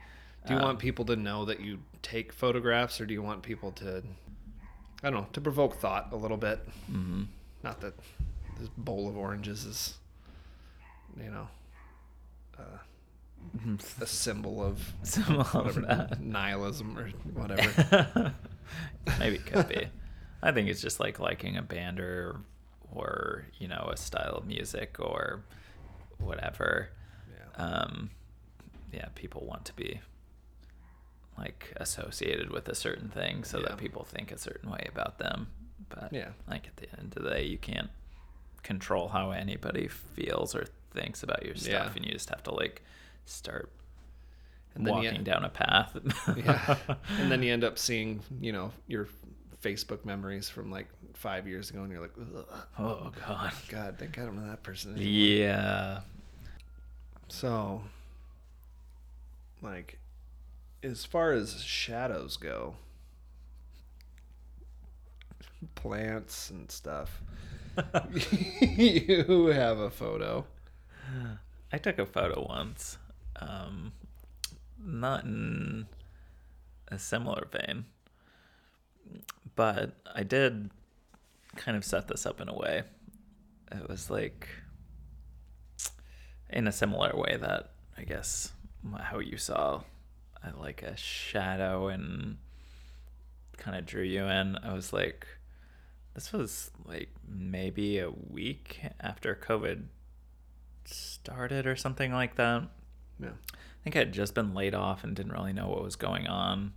Do 0.47 0.55
you 0.55 0.59
Um, 0.61 0.65
want 0.65 0.79
people 0.79 1.05
to 1.07 1.17
know 1.17 1.45
that 1.45 1.61
you 1.61 1.81
take 2.03 2.33
photographs, 2.33 3.01
or 3.01 3.07
do 3.07 3.13
you 3.15 3.23
want 3.23 3.43
people 3.43 3.71
to, 3.73 4.03
I 5.03 5.11
don't 5.11 5.15
know, 5.21 5.27
to 5.33 5.41
provoke 5.41 5.77
thought 5.77 6.09
a 6.13 6.17
little 6.17 6.37
bit? 6.37 6.67
mhm. 6.91 7.27
Not 7.63 7.81
that 7.81 7.95
this 8.59 8.69
bowl 8.77 9.09
of 9.09 9.17
oranges 9.17 9.65
is, 9.65 9.95
you 11.17 11.31
know, 11.31 11.49
uh, 12.59 12.79
a 14.01 14.07
symbol 14.07 14.63
of 14.63 14.93
Some 15.03 15.39
of 15.41 15.55
whatever, 15.55 15.81
that. 15.83 16.21
nihilism 16.21 16.99
or 16.99 17.09
whatever. 17.35 18.35
Maybe 19.19 19.37
it 19.37 19.47
could 19.47 19.69
be. 19.69 19.89
I 20.43 20.53
think 20.53 20.69
it's 20.69 20.81
just 20.81 21.01
like 21.01 21.19
liking 21.19 21.57
a 21.57 21.63
band 21.63 21.99
or, 22.01 22.37
or 22.93 23.47
you 23.59 23.67
know, 23.69 23.89
a 23.93 23.97
style 23.97 24.37
of 24.37 24.47
music 24.47 24.97
or 25.01 25.43
whatever. 26.19 26.91
Yeah. 27.31 27.65
Um, 27.65 28.11
yeah, 28.93 29.07
people 29.15 29.45
want 29.45 29.65
to 29.67 29.73
be 29.75 30.01
like 31.37 31.73
associated 31.77 32.51
with 32.51 32.69
a 32.69 32.75
certain 32.75 33.09
thing 33.09 33.45
so 33.45 33.59
Yeah. 33.59 33.69
that 33.69 33.79
people 33.79 34.05
think 34.05 34.33
a 34.33 34.39
certain 34.39 34.71
way 34.71 34.87
about 34.91 35.19
them. 35.19 35.49
But 35.89 36.13
Yeah. 36.13 36.31
like 36.49 36.67
at 36.67 36.77
the 36.77 36.89
end 36.99 37.17
of 37.17 37.23
the 37.23 37.31
day, 37.31 37.45
you 37.45 37.59
can't 37.59 37.91
control 38.63 39.09
how 39.09 39.31
anybody 39.31 39.89
feels 39.89 40.55
or 40.55 40.67
thinks 40.93 41.23
about 41.23 41.45
your 41.47 41.55
stuff, 41.55 41.71
Yeah. 41.71 41.93
and 41.97 42.05
you 42.07 42.13
just 42.13 42.29
have 42.31 42.43
to 42.45 42.51
like 42.55 42.83
start 43.25 43.71
And 44.79 44.87
then 44.87 44.97
you- 45.03 45.09
walking 45.11 45.25
down 45.25 45.45
a 45.45 45.49
path. 45.51 45.97
yeah. 46.37 46.77
And 47.19 47.31
then 47.31 47.43
you 47.43 47.53
end 47.53 47.65
up 47.65 47.79
seeing, 47.79 48.21
you 48.41 48.53
know, 48.53 48.73
your 48.87 49.09
Facebook 49.63 50.05
memories 50.05 50.49
from 50.49 50.71
like 50.71 50.87
five 51.15 51.47
years 51.49 51.69
ago, 51.71 51.83
and 51.83 51.91
you're 51.93 52.01
like, 52.01 52.13
Ugh, 52.19 52.47
oh 52.79 53.13
god. 53.27 53.53
God, 53.69 53.97
thank 53.99 54.13
God 54.13 54.29
I'm 54.29 54.49
that 54.49 54.63
person. 54.63 54.95
anymore." 54.95 55.11
Yeah. 55.13 56.01
So, 57.29 57.83
like, 59.61 59.99
as 60.83 61.05
far 61.05 61.33
as 61.33 61.61
shadows 61.63 62.37
go, 62.37 62.77
plants 65.75 66.51
and 66.51 66.71
stuff, 66.71 67.21
you 68.61 69.47
have 69.53 69.79
a 69.79 69.91
photo. 69.91 70.45
I 71.73 71.79
took 71.79 71.99
a 71.99 72.07
photo 72.07 72.47
once. 72.49 72.99
Um, 73.37 73.93
not 74.83 75.25
in 75.25 75.87
a 76.89 76.99
similar 76.99 77.47
vein, 77.51 77.85
but 79.55 79.93
I 80.15 80.23
did 80.23 80.71
kind 81.57 81.77
of 81.77 81.85
set 81.85 82.09
this 82.09 82.27
up 82.27 82.41
in 82.41 82.49
a 82.49 82.55
way. 82.55 82.83
It 83.73 83.89
was 83.89 84.11
like 84.11 84.49
in 86.51 86.67
a 86.67 86.73
similar 86.73 87.13
way 87.15 87.37
that 87.41 87.71
I 87.97 88.05
guess 88.05 88.53
how 88.99 89.19
you 89.19 89.37
saw 89.37 89.83
uh, 90.43 90.51
like 90.59 90.83
a 90.83 90.97
shadow 90.97 91.89
and 91.89 92.39
kind 93.57 93.77
of 93.77 93.85
drew 93.87 94.05
you 94.05 94.25
in. 94.25 94.57
I 94.63 94.73
was 94.73 94.93
like, 94.93 95.27
this 96.15 96.33
was 96.33 96.71
like 96.85 97.11
maybe 97.29 97.99
a 97.99 98.11
week 98.11 98.81
after 99.01 99.35
COVID 99.35 99.85
started 100.85 101.67
or 101.67 101.77
something 101.77 102.13
like 102.13 102.37
that. 102.37 102.69
Yeah. 103.21 103.31
I 103.89 103.91
think 103.91 103.97
I 103.97 104.01
had 104.01 104.13
just 104.13 104.35
been 104.35 104.53
laid 104.53 104.75
off 104.75 105.03
and 105.03 105.17
didn't 105.17 105.33
really 105.33 105.55
know 105.55 105.69
what 105.69 105.83
was 105.83 105.97
going 105.97 106.27
on. 106.27 106.75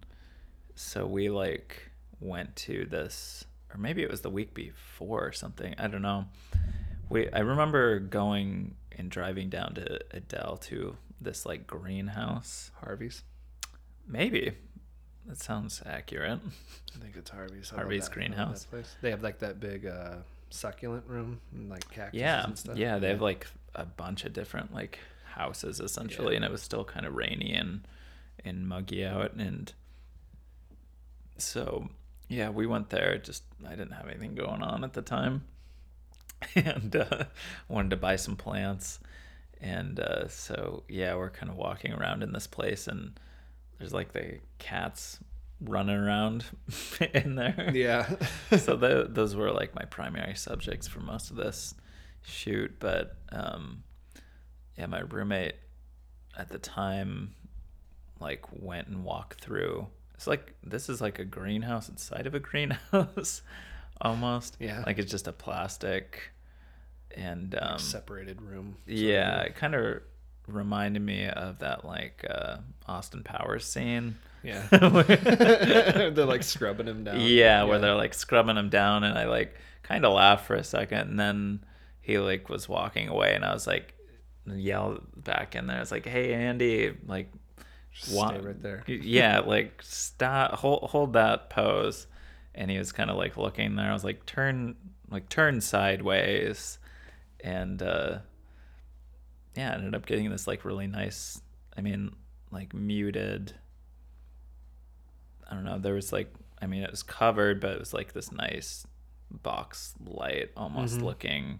So 0.76 1.06
we 1.06 1.30
like 1.30 1.92
went 2.22 2.56
to 2.68 2.86
this 2.86 3.44
or 3.70 3.78
maybe 3.78 4.02
it 4.02 4.10
was 4.10 4.22
the 4.22 4.30
week 4.30 4.54
before 4.54 5.28
or 5.28 5.34
something. 5.34 5.76
I 5.78 5.88
don't 5.88 6.04
know. 6.04 6.28
We 7.10 7.30
I 7.32 7.40
remember 7.40 8.00
going 8.00 8.76
and 8.98 9.12
driving 9.12 9.50
down 9.50 9.74
to 9.74 10.00
Adele 10.12 10.56
to 10.68 10.96
this 11.20 11.46
like 11.46 11.68
greenhouse. 11.68 12.72
Harvey's. 12.80 13.24
Maybe. 14.08 14.54
That 15.26 15.38
sounds 15.38 15.84
accurate. 15.86 16.40
I 16.96 17.04
think 17.04 17.18
it's 17.18 17.30
Harvey's. 17.30 17.74
I 17.74 17.76
Harvey's 17.76 18.08
that- 18.08 18.18
I 18.18 18.22
love 18.22 18.30
that 18.30 18.36
greenhouse. 18.36 18.64
place. 18.68 18.96
They 19.02 19.10
have 19.12 19.22
like 19.22 19.40
that 19.40 19.60
big 19.60 19.86
uh, 19.86 20.20
succulent 20.50 21.06
room 21.08 21.42
and 21.54 21.70
like 21.70 21.90
cactuses 21.92 22.22
yeah. 22.22 22.46
and 22.46 22.58
stuff. 22.58 22.78
Yeah, 22.78 23.00
they 23.00 23.10
have 23.10 23.22
like 23.22 23.48
a 23.76 23.84
bunch 23.84 24.24
of 24.24 24.32
different 24.32 24.74
like 24.74 25.00
houses 25.32 25.80
essentially 25.80 26.32
Yeah. 26.34 26.38
and 26.38 26.46
it 26.46 26.52
was 26.52 26.62
still 26.62 26.84
kind 26.86 27.06
of 27.06 27.16
rainy 27.16 27.54
and 27.54 27.88
and 28.46 28.68
muggy 28.68 29.06
out 29.06 29.34
and 29.34 29.74
so 31.38 31.90
yeah, 32.28 32.50
we 32.50 32.66
went 32.66 32.90
there 32.90 33.18
just 33.18 33.44
I 33.66 33.72
didn't 33.72 33.92
have 33.92 34.08
anything 34.08 34.36
going 34.36 34.62
on 34.62 34.84
at 34.84 34.94
the 34.94 35.02
time. 35.02 35.44
And 36.56 36.96
uh, 36.96 37.26
wanted 37.68 37.92
to 37.92 37.98
buy 37.98 38.16
some 38.16 38.36
plants. 38.36 39.00
And 39.60 40.00
uh, 40.00 40.28
so 40.28 40.84
yeah, 40.90 41.14
we're 41.16 41.30
kind 41.30 41.52
of 41.52 41.56
walking 41.56 41.94
around 41.94 42.24
in 42.24 42.32
this 42.32 42.48
place 42.48 42.88
and 42.88 43.20
there's 43.78 43.94
like 43.94 44.12
the 44.14 44.40
cats 44.58 45.20
running 45.64 45.96
around 45.98 46.46
in 47.14 47.36
there 47.36 47.70
Yeah. 47.76 48.10
so 48.58 48.76
tho- 48.76 49.06
those 49.08 49.36
were 49.36 49.52
like 49.52 49.76
my 49.76 49.86
primary 49.86 50.34
subjects 50.36 50.88
for 50.88 51.00
most 51.00 51.30
of 51.30 51.36
this 51.36 51.76
shoot 52.24 52.74
but 52.80 53.18
um 53.32 53.84
yeah 54.82 54.88
my 54.88 55.02
roommate 55.02 55.54
at 56.36 56.50
the 56.50 56.58
time 56.58 57.34
like 58.20 58.44
went 58.52 58.88
and 58.88 59.04
walked 59.04 59.40
through 59.40 59.86
it's 60.16 60.26
like 60.28 60.54
this 60.64 60.90
is 60.90 61.00
like 61.02 61.20
a 61.20 61.26
greenhouse 61.26 61.88
inside 61.88 62.26
of 62.26 62.34
a 62.34 62.40
greenhouse 62.50 63.44
almost 64.02 64.58
Yeah. 64.60 64.84
like 64.88 64.98
it's 64.98 65.12
just 65.12 65.28
a 65.28 65.32
plastic 65.32 66.32
and 67.16 67.56
um 67.62 67.78
separated 67.78 68.42
room. 68.42 68.78
sort 68.88 68.94
of 68.98 69.00
yeah 69.04 69.42
it 69.42 69.56
kind 69.56 69.76
of 69.76 70.02
reminded 70.48 71.02
me 71.02 71.28
of 71.28 71.60
that 71.60 71.86
like 71.86 72.26
uh 72.30 72.58
austin 72.88 73.22
powers 73.24 73.66
scene 73.66 74.16
Yeah. 74.44 74.66
They're 74.72 76.26
like 76.26 76.42
scrubbing 76.44 76.88
him 76.88 77.04
down. 77.04 77.20
Yeah, 77.22 77.64
where 77.66 77.78
they're 77.78 77.94
like 77.96 78.16
scrubbing 78.16 78.58
him 78.58 78.70
down, 78.70 79.04
and 79.04 79.16
I 79.16 79.26
like 79.26 79.54
kind 79.84 80.04
of 80.04 80.14
laughed 80.14 80.48
for 80.48 80.56
a 80.56 80.64
second, 80.64 81.10
and 81.12 81.20
then 81.20 81.64
he 82.02 82.18
like 82.18 82.50
was 82.50 82.68
walking 82.68 83.08
away, 83.08 83.36
and 83.36 83.46
I 83.46 83.54
was 83.54 83.68
like, 83.68 83.94
yelled 84.46 85.02
back 85.24 85.56
in 85.56 85.68
there. 85.68 85.78
I 85.78 85.80
was 85.82 85.92
like, 85.92 86.06
"Hey, 86.06 86.34
Andy, 86.34 86.96
like, 87.06 87.32
Just 87.94 88.14
wa- 88.16 88.30
stay 88.30 88.40
right 88.40 88.62
there. 88.62 88.84
yeah, 88.88 89.40
like 89.40 89.82
stop, 89.84 90.54
hold, 90.56 90.84
hold 90.90 91.14
that 91.14 91.50
pose." 91.50 92.08
And 92.56 92.70
he 92.70 92.78
was 92.78 92.92
kind 92.92 93.10
of 93.10 93.18
like 93.18 93.38
looking 93.38 93.76
there. 93.76 93.90
I 93.90 93.94
was 93.94 94.04
like, 94.04 94.26
"Turn, 94.26 94.76
like, 95.10 95.30
turn 95.30 95.62
sideways," 95.62 96.80
and 97.42 97.82
uh, 97.82 98.20
yeah, 99.56 99.72
I 99.72 99.76
ended 99.76 99.96
up 99.96 100.06
getting 100.06 100.30
this 100.30 100.48
like 100.48 100.66
really 100.66 100.88
nice. 100.88 101.42
I 101.78 101.82
mean, 101.82 102.16
like 102.52 102.74
muted. 102.74 103.54
I 105.50 105.54
don't 105.54 105.64
know. 105.66 105.80
There 105.80 105.94
was 105.94 106.14
like, 106.14 106.34
I 106.62 106.66
mean, 106.68 106.84
it 106.84 106.92
was 106.92 107.04
covered, 107.04 107.60
but 107.60 107.72
it 107.72 107.80
was 107.80 107.94
like 107.94 108.14
this 108.14 108.32
nice 108.32 108.86
box 109.30 109.94
light 110.06 110.52
almost 110.56 111.00
Mhm. 111.00 111.04
looking 111.04 111.60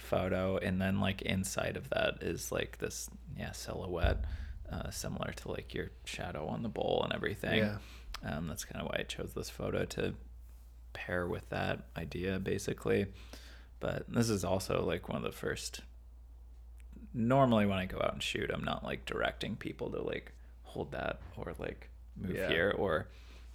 photo. 0.00 0.56
And 0.58 0.80
then 0.80 1.00
like 1.00 1.22
inside 1.22 1.76
of 1.76 1.88
that 1.90 2.22
is 2.22 2.50
like 2.50 2.78
this, 2.78 3.08
yeah, 3.38 3.52
silhouette, 3.52 4.24
uh, 4.70 4.90
similar 4.90 5.32
to 5.36 5.50
like 5.50 5.74
your 5.74 5.90
shadow 6.04 6.46
on 6.46 6.62
the 6.62 6.68
bowl 6.68 7.02
and 7.04 7.12
everything. 7.12 7.58
Yeah. 7.58 7.76
Um, 8.24 8.48
that's 8.48 8.64
kind 8.64 8.82
of 8.82 8.88
why 8.88 8.98
I 9.00 9.02
chose 9.04 9.32
this 9.34 9.48
photo 9.50 9.84
to 9.86 10.14
pair 10.92 11.26
with 11.26 11.48
that 11.50 11.86
idea, 11.96 12.38
basically. 12.38 13.06
But 13.78 14.12
this 14.12 14.28
is 14.28 14.44
also 14.44 14.84
like 14.84 15.08
one 15.08 15.16
of 15.16 15.22
the 15.22 15.32
first. 15.32 15.80
Normally, 17.12 17.66
when 17.66 17.78
I 17.78 17.86
go 17.86 17.98
out 17.98 18.12
and 18.12 18.22
shoot, 18.22 18.50
I'm 18.52 18.62
not 18.64 18.84
like 18.84 19.04
directing 19.04 19.56
people 19.56 19.90
to 19.90 20.02
like 20.02 20.32
hold 20.62 20.92
that 20.92 21.20
or 21.36 21.54
like 21.58 21.88
move 22.16 22.36
Yeah. 22.36 22.48
here 22.48 22.74
or. 22.76 23.08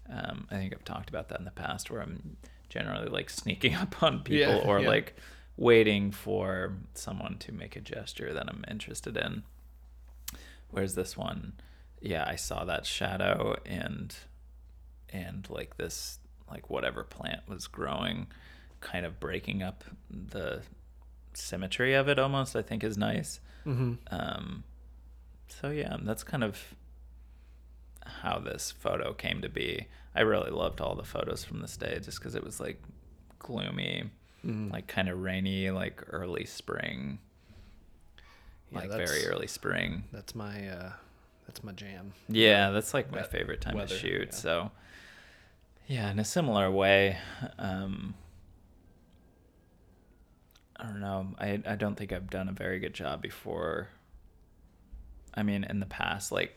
Um, 0.07 0.47
I 0.51 0.55
think 0.57 0.71
I've 0.71 0.83
talked 0.83 1.09
about 1.09 1.29
that 1.29 1.39
in 1.39 1.45
the 1.45 1.51
past, 1.51 1.89
where 1.89 1.99
I'm 2.01 2.37
generally 2.69 3.07
like 3.09 3.29
sneaking 3.29 3.73
up 3.83 4.03
on 4.03 4.19
people 4.19 4.57
Yeah, 4.57 4.67
or 4.67 4.81
like 4.81 5.15
waiting 5.57 6.11
for 6.11 6.73
someone 6.93 7.37
to 7.39 7.51
make 7.51 7.75
a 7.75 7.81
gesture 7.81 8.33
that 8.33 8.47
I'm 8.49 8.63
interested 8.69 9.15
in. 9.17 9.43
Whereas 10.69 10.95
this 10.95 11.15
one, 11.15 11.53
yeah, 12.01 12.25
I 12.27 12.35
saw 12.35 12.65
that 12.65 12.85
shadow 12.85 13.55
and 13.65 14.15
and 15.09 15.47
like 15.49 15.77
this 15.77 16.19
like 16.49 16.69
whatever 16.69 17.03
plant 17.03 17.41
was 17.47 17.67
growing 17.67 18.27
kind 18.81 19.05
of 19.05 19.19
breaking 19.19 19.63
up 19.63 19.83
the 20.09 20.61
symmetry 21.33 21.93
of 21.93 22.07
it 22.07 22.19
almost 22.19 22.55
I 22.55 22.61
think 22.61 22.83
is 22.83 22.97
nice. 22.97 23.39
Mm-hmm. 23.65 23.93
Um, 24.11 24.63
so 25.47 25.69
yeah, 25.69 25.97
that's 26.01 26.23
kind 26.23 26.43
of 26.43 26.75
how 28.05 28.39
this 28.39 28.71
photo 28.71 29.13
came 29.13 29.41
to 29.41 29.49
be. 29.49 29.87
I 30.13 30.21
really 30.21 30.51
loved 30.51 30.81
all 30.81 30.95
the 30.95 31.03
photos 31.03 31.43
from 31.43 31.61
this 31.61 31.77
day 31.77 31.99
just 32.01 32.19
because 32.19 32.35
it 32.35 32.43
was 32.43 32.59
like 32.59 32.81
gloomy, 33.39 34.11
Mhm. 34.45 34.71
like 34.71 34.87
kind 34.87 35.09
of 35.09 35.19
rainy, 35.21 35.71
like 35.71 36.03
early 36.07 36.45
spring, 36.45 37.19
Yeah, 38.71 38.79
like 38.79 38.89
that's- 38.89 39.09
very 39.09 39.25
early 39.27 39.47
spring. 39.47 40.03
That's 40.11 40.35
my 40.35 40.67
uh, 40.69 40.93
that's 41.47 41.63
my 41.63 41.71
jam. 41.71 42.13
Yeah, 42.29 42.69
that's 42.71 42.93
like 42.93 43.11
my 43.11 43.17
Wet 43.19 43.31
favorite 43.31 43.61
time 43.61 43.75
weather, 43.75 43.87
to 43.87 43.95
shoot. 43.99 44.27
yeah. 44.27 44.35
So, 44.35 44.71
yeah, 45.87 46.11
in 46.11 46.19
a 46.19 46.25
similar 46.25 46.69
way, 46.71 47.17
um, 47.57 48.15
I 50.77 50.83
don't 50.83 50.99
know. 50.99 51.27
I 51.39 51.61
I 51.65 51.75
don't 51.75 51.95
think 51.95 52.11
I've 52.11 52.29
done 52.29 52.49
a 52.49 52.53
very 52.53 52.79
good 52.79 52.93
job 52.93 53.21
before. 53.21 53.89
I 55.33 55.43
mean, 55.43 55.63
in 55.63 55.79
the 55.79 55.85
past, 55.85 56.31
like 56.31 56.55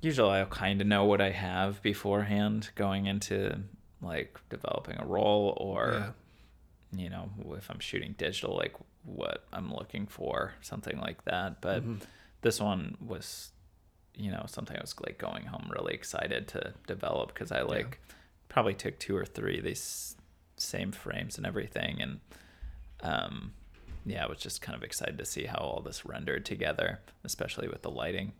usually 0.00 0.30
I'll 0.38 0.46
kind 0.46 0.80
of 0.80 0.86
know 0.86 1.04
what 1.04 1.20
I 1.20 1.30
have 1.30 1.82
beforehand 1.82 2.70
going 2.74 3.06
into 3.06 3.58
like 4.00 4.38
developing 4.48 4.96
a 4.98 5.04
role 5.04 5.56
or 5.60 6.14
you 6.92 7.08
know 7.10 7.30
if 7.56 7.70
I'm 7.70 7.80
shooting 7.80 8.14
digital, 8.18 8.56
like 8.56 8.74
what 9.04 9.44
I'm 9.52 9.72
looking 9.72 10.06
for, 10.06 10.54
something 10.60 10.98
like 10.98 11.24
that. 11.24 11.60
But 11.60 11.82
Mhm. 11.84 12.00
this 12.42 12.60
one 12.60 12.96
was 13.00 13.52
you 14.14 14.32
know 14.32 14.44
something 14.48 14.76
i 14.76 14.80
was 14.80 14.94
like 15.06 15.16
going 15.16 15.44
home 15.46 15.70
really 15.72 15.94
excited 15.94 16.48
to 16.48 16.74
develop 16.88 17.28
because 17.32 17.52
i 17.52 17.60
like 17.62 18.00
probably 18.48 18.74
took 18.74 18.98
two 18.98 19.16
or 19.16 19.24
three 19.24 19.58
of 19.58 19.64
these 19.64 20.16
same 20.56 20.90
frames 20.90 21.36
and 21.36 21.46
everything 21.46 22.02
and 22.02 22.18
um 23.02 23.52
yeah 24.04 24.24
i 24.24 24.28
was 24.28 24.38
just 24.38 24.60
kind 24.60 24.74
of 24.76 24.82
excited 24.82 25.16
to 25.18 25.24
see 25.24 25.44
how 25.44 25.58
all 25.58 25.80
this 25.82 26.04
rendered 26.04 26.44
together 26.44 26.98
especially 27.22 27.68
with 27.68 27.82
the 27.82 27.90
lighting 27.90 28.32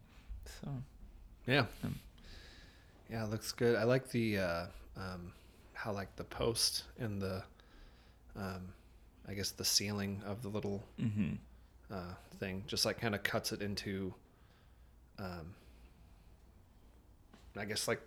so 0.61 0.69
Yeah. 1.47 1.67
Um, 1.85 2.01
Yeah, 3.09 3.25
it 3.25 3.31
looks 3.31 3.53
good. 3.53 3.77
I 3.77 3.85
like 3.85 4.11
the 4.11 4.39
uh, 4.39 4.67
um, 4.97 5.33
how 5.75 5.93
like 5.93 6.15
the 6.17 6.25
post 6.25 6.85
and 6.99 7.23
the 7.23 7.45
um, 8.39 8.69
I 9.29 9.35
guess 9.35 9.51
the 9.51 9.65
ceiling 9.65 10.23
of 10.25 10.43
the 10.43 10.49
little 10.49 10.83
hmm 10.99 11.33
uh, 11.91 12.15
thing 12.39 12.65
just 12.67 12.85
like 12.85 13.01
kind 13.01 13.15
of 13.15 13.23
cuts 13.23 13.51
it 13.53 13.61
into 13.63 14.15
um, 15.19 15.55
I 17.57 17.65
guess 17.65 17.89
like 17.89 18.01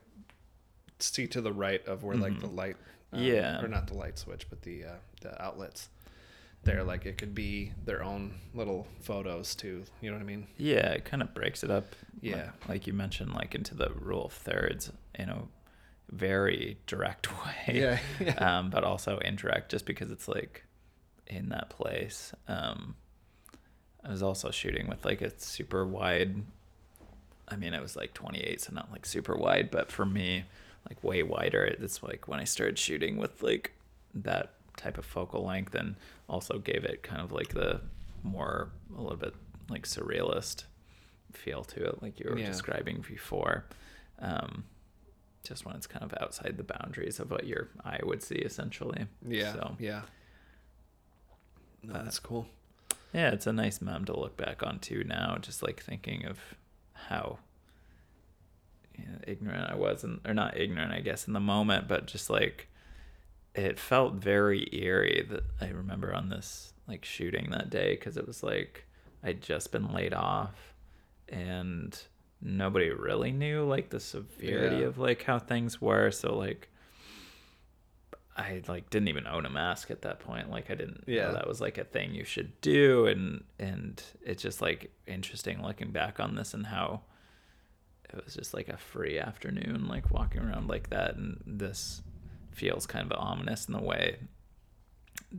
see 0.99 1.27
to 1.27 1.41
the 1.41 1.51
right 1.51 1.85
of 1.87 2.03
where 2.03 2.15
like 2.15 2.39
the 2.39 2.47
Mhm. 2.47 2.55
light 2.55 2.77
um, 3.11 3.23
Yeah. 3.23 3.61
or 3.61 3.67
not 3.67 3.87
the 3.87 3.95
light 3.95 4.17
switch 4.17 4.47
but 4.49 4.61
the 4.61 4.85
uh, 4.85 4.95
the 5.21 5.41
outlets 5.43 5.89
there 6.63 6.83
like 6.83 7.05
it 7.07 7.17
could 7.17 7.33
be 7.33 7.73
their 7.85 8.03
own 8.03 8.35
little 8.53 8.87
photos 9.01 9.55
too 9.55 9.83
you 9.99 10.09
know 10.11 10.15
what 10.15 10.21
I 10.21 10.25
mean 10.25 10.47
yeah 10.57 10.89
it 10.91 11.05
kind 11.05 11.23
of 11.23 11.33
breaks 11.33 11.63
it 11.63 11.71
up 11.71 11.85
Yeah. 12.21 12.51
like, 12.69 12.85
you 12.85 12.93
mentioned 12.93 13.33
like 13.33 13.55
into 13.55 13.73
the 13.73 13.89
rule 13.99 14.25
of 14.25 14.33
thirds 14.33 14.91
You 15.15 15.29
a 15.29 15.47
very 16.11 16.77
direct 16.87 17.27
way 17.45 17.99
Yeah, 18.19 18.33
um, 18.37 18.69
but 18.69 18.83
also 18.83 19.17
indirect 19.19 19.71
just 19.71 19.85
because 19.85 20.11
it's 20.11 20.27
like 20.27 20.63
in 21.27 21.49
that 21.49 21.69
place. 21.69 22.33
Um, 22.47 22.95
I 24.03 24.09
was 24.09 24.21
also 24.23 24.51
shooting 24.51 24.87
with 24.87 25.05
like 25.05 25.21
a 25.21 25.31
super 25.39 25.85
wide. 25.85 26.35
I 27.47 27.55
mean, 27.55 27.73
it 27.73 27.81
was 27.81 27.95
like 27.95 28.13
28, 28.13 28.61
so 28.61 28.73
not 28.73 28.91
like 28.91 29.05
super 29.05 29.35
wide, 29.35 29.69
but 29.71 29.91
for 29.91 30.05
me, 30.05 30.45
like 30.89 31.03
way 31.03 31.21
wider. 31.23 31.63
It's 31.63 32.01
like 32.01 32.27
when 32.27 32.39
I 32.39 32.43
started 32.45 32.79
shooting 32.79 33.17
with 33.17 33.41
like 33.43 33.71
that 34.13 34.53
type 34.77 34.97
of 34.97 35.05
focal 35.05 35.45
length, 35.45 35.75
and 35.75 35.95
also 36.27 36.57
gave 36.59 36.83
it 36.83 37.03
kind 37.03 37.21
of 37.21 37.31
like 37.31 37.49
the 37.53 37.81
more 38.23 38.69
a 38.97 39.01
little 39.01 39.17
bit 39.17 39.33
like 39.69 39.83
surrealist 39.85 40.63
feel 41.33 41.63
to 41.63 41.85
it, 41.85 42.01
like 42.01 42.19
you 42.19 42.29
were 42.29 42.37
Yeah. 42.39 42.47
describing 42.47 43.03
before. 43.07 43.65
Um, 44.19 44.63
just 45.43 45.65
when 45.65 45.75
it's 45.75 45.87
kind 45.87 46.03
of 46.03 46.13
outside 46.21 46.57
the 46.57 46.63
boundaries 46.63 47.19
of 47.19 47.31
what 47.31 47.47
your 47.47 47.69
eye 47.83 47.99
would 48.03 48.21
see, 48.23 48.35
essentially. 48.35 49.05
yeah 49.27 49.53
So 49.53 49.75
yeah 49.79 50.01
no, 51.83 51.95
Uh, 51.95 52.03
that's 52.03 52.19
cool 52.19 52.47
yeah, 53.13 53.31
it's 53.31 53.45
a 53.45 53.51
nice 53.51 53.81
mem 53.81 54.05
to 54.05 54.17
look 54.17 54.37
back 54.37 54.63
on 54.63 54.79
too 54.79 55.03
now, 55.03 55.37
just 55.41 55.61
like 55.61 55.81
thinking 55.83 56.25
of 56.25 56.39
how 56.93 57.39
you 58.97 59.03
know, 59.05 59.17
ignorant 59.27 59.69
I 59.69 59.75
was, 59.75 60.05
and 60.05 60.21
or 60.25 60.33
not 60.33 60.55
ignorant, 60.57 60.93
I 60.93 61.01
guess, 61.01 61.27
in 61.27 61.33
the 61.33 61.39
moment, 61.41 61.89
but 61.89 62.05
just 62.07 62.29
like 62.29 62.69
it 63.53 63.77
felt 63.77 64.13
very 64.13 64.65
eerie 64.71 65.25
that 65.29 65.43
I 65.59 65.67
remember 65.71 66.13
on 66.13 66.29
this 66.29 66.71
like 66.87 67.03
shooting 67.03 67.49
that 67.51 67.69
day 67.69 67.95
because 67.95 68.15
it 68.15 68.25
was 68.25 68.43
like 68.43 68.85
I'd 69.23 69.41
just 69.41 69.73
been 69.73 69.91
laid 69.93 70.13
off 70.13 70.73
and 71.27 72.01
nobody 72.41 72.89
really 72.89 73.31
knew 73.31 73.63
like 73.63 73.89
the 73.89 73.99
severity 73.99 74.77
Yeah. 74.77 74.85
of 74.87 74.97
like 74.97 75.23
how 75.23 75.39
things 75.39 75.79
were. 75.81 76.11
So 76.11 76.35
like 76.35 76.69
I 78.35 78.61
like 78.67 78.89
didn't 78.89 79.09
even 79.09 79.27
own 79.27 79.45
a 79.45 79.49
mask 79.49 79.91
at 79.91 80.01
that 80.03 80.19
point. 80.21 80.49
Like 80.49 80.71
I 80.71 80.75
didn't 80.75 81.03
Yeah. 81.05 81.27
know 81.27 81.33
that 81.33 81.47
was 81.47 81.59
like 81.61 81.77
a 81.77 81.83
thing 81.83 82.13
you 82.15 82.23
should 82.23 82.59
do 82.61 83.05
and 83.05 83.43
and 83.59 84.01
it's 84.21 84.41
just 84.41 84.61
like 84.61 84.91
interesting 85.05 85.61
looking 85.61 85.91
back 85.91 86.19
on 86.19 86.35
this 86.35 86.53
and 86.53 86.67
how 86.67 87.01
it 88.13 88.23
was 88.25 88.33
just 88.35 88.53
like 88.53 88.67
a 88.69 88.77
free 88.77 89.17
afternoon 89.19 89.87
like 89.87 90.11
walking 90.11 90.41
around 90.41 90.67
like 90.67 90.89
that 90.89 91.15
and 91.15 91.41
this 91.45 92.01
feels 92.51 92.85
kind 92.85 93.09
of 93.09 93.17
ominous 93.17 93.67
in 93.67 93.73
the 93.73 93.81
way 93.81 94.17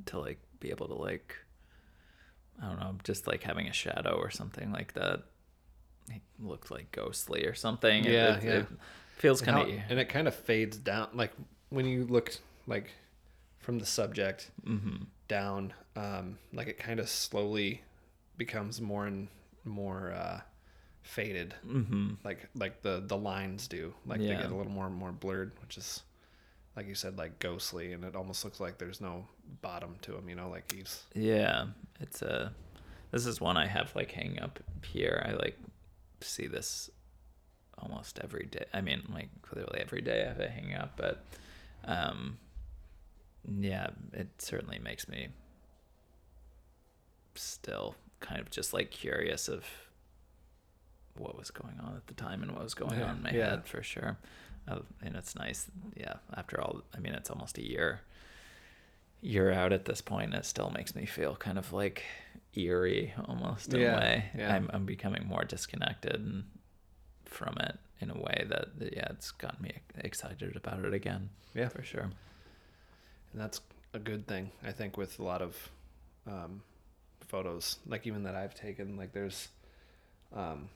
to 0.06 0.18
like 0.18 0.38
be 0.60 0.70
able 0.70 0.88
to 0.88 0.94
like 0.94 1.36
I 2.62 2.66
don't 2.68 2.78
know, 2.78 2.96
just 3.02 3.26
like 3.26 3.42
having 3.42 3.66
a 3.66 3.72
shadow 3.72 4.14
or 4.16 4.30
something 4.30 4.70
like 4.70 4.92
that. 4.92 5.22
It 6.10 6.22
looked 6.40 6.70
like 6.70 6.90
ghostly 6.92 7.46
or 7.46 7.54
something. 7.54 8.04
Yeah, 8.04 8.36
it, 8.36 8.44
yeah. 8.44 8.50
it 8.50 8.66
feels 9.16 9.40
kind 9.40 9.58
of 9.58 9.68
and 9.88 9.98
it 9.98 10.08
kind 10.08 10.26
of 10.26 10.34
fades 10.34 10.76
down 10.76 11.08
like 11.14 11.32
when 11.70 11.86
you 11.86 12.04
look 12.06 12.34
like 12.66 12.90
from 13.60 13.78
the 13.78 13.86
subject 13.86 14.50
hmm 14.64 14.96
down 15.28 15.72
um 15.96 16.36
like 16.52 16.66
it 16.66 16.78
kind 16.78 16.98
of 17.00 17.08
slowly 17.08 17.82
becomes 18.36 18.80
more 18.80 19.06
and 19.06 19.28
more 19.64 20.12
uh 20.12 20.40
faded 21.02 21.54
hmm 21.64 22.10
like 22.24 22.48
like 22.54 22.82
the 22.82 23.02
the 23.06 23.16
lines 23.16 23.68
do 23.68 23.94
like 24.06 24.20
they 24.20 24.34
get 24.34 24.50
a 24.50 24.54
little 24.54 24.72
more 24.72 24.86
and 24.86 24.94
more 24.94 25.12
blurred 25.12 25.52
which 25.62 25.76
is 25.78 26.02
like 26.76 26.86
you 26.86 26.94
said 26.94 27.16
like 27.18 27.38
ghostly 27.38 27.92
and 27.92 28.04
it 28.04 28.16
almost 28.16 28.44
looks 28.44 28.60
like 28.60 28.78
there's 28.78 29.00
no 29.00 29.24
bottom 29.62 29.96
to 30.02 30.16
him 30.16 30.28
you 30.28 30.34
know 30.34 30.48
like 30.48 30.70
he's 30.72 31.04
Yeah, 31.14 31.66
it's 32.00 32.22
a. 32.22 32.52
This 33.10 33.26
is 33.26 33.40
one 33.40 33.56
I 33.58 33.66
have 33.66 33.94
like 33.94 34.10
hanging 34.10 34.40
up 34.40 34.58
here. 34.84 35.22
I 35.28 35.32
like 35.32 35.58
see 36.22 36.46
this 36.46 36.90
almost 37.78 38.18
every 38.22 38.46
day. 38.46 38.64
I 38.72 38.80
mean, 38.80 39.02
like 39.12 39.28
clearly 39.42 39.80
every 39.80 40.00
day 40.00 40.22
I 40.24 40.28
have 40.28 40.40
it 40.40 40.50
hanging 40.50 40.74
up, 40.74 40.96
but 40.96 41.24
um, 41.84 42.38
yeah, 43.48 43.88
it 44.12 44.28
certainly 44.38 44.78
makes 44.78 45.08
me 45.08 45.28
still 47.34 47.94
kind 48.20 48.40
of 48.40 48.50
just 48.50 48.72
like 48.72 48.90
curious 48.90 49.48
of 49.48 49.64
what 51.16 51.36
was 51.36 51.50
going 51.50 51.78
on 51.80 51.94
at 51.96 52.06
the 52.06 52.14
time 52.14 52.42
and 52.42 52.52
what 52.52 52.62
was 52.62 52.74
going 52.74 52.98
Yeah, 52.98 53.06
on 53.06 53.16
in 53.16 53.22
my 53.22 53.30
yeah. 53.30 53.50
head 53.50 53.66
for 53.66 53.82
sure. 53.82 54.16
Uh, 54.68 54.78
and 55.02 55.16
it's 55.16 55.34
nice, 55.34 55.66
yeah. 55.96 56.14
After 56.36 56.60
all, 56.60 56.82
I 56.96 57.00
mean, 57.00 57.14
it's 57.14 57.30
almost 57.30 57.58
a 57.58 57.66
year 57.68 58.00
year 59.24 59.52
out 59.52 59.72
at 59.72 59.84
this 59.84 60.00
point, 60.00 60.34
it 60.34 60.44
still 60.44 60.70
makes 60.70 60.96
me 60.96 61.06
feel 61.06 61.36
kind 61.36 61.56
of 61.56 61.72
like 61.72 62.02
eerie 62.54 63.14
almost 63.26 63.72
in 63.72 63.80
Yeah, 63.80 63.94
a 63.94 63.96
way. 63.96 64.24
yeah. 64.36 64.54
I'm 64.54 64.70
I'm 64.72 64.84
becoming 64.86 65.26
more 65.26 65.44
disconnected 65.44 66.14
and 66.16 66.44
from 67.24 67.56
it 67.60 67.78
in 68.00 68.10
a 68.10 68.14
way 68.18 68.44
that 68.48 68.78
that, 68.78 68.92
yeah, 68.92 69.06
it's 69.10 69.30
gotten 69.30 69.62
me 69.62 69.72
excited 69.96 70.54
about 70.56 70.84
it 70.84 70.92
again. 70.94 71.30
Yeah. 71.54 71.68
for 71.68 71.82
sure. 71.82 72.02
and 73.32 73.40
that's 73.40 73.60
a 73.94 73.98
good 73.98 74.26
thing 74.26 74.50
i 74.64 74.72
think 74.72 74.96
with 74.96 75.18
a 75.18 75.22
lot 75.22 75.42
of 75.42 75.68
um 76.26 76.62
photos 77.20 77.76
like 77.86 78.06
even 78.06 78.22
that 78.22 78.34
i've 78.34 78.54
taken 78.54 78.96
like 78.96 79.12
there's 79.12 79.48
um 80.34 80.68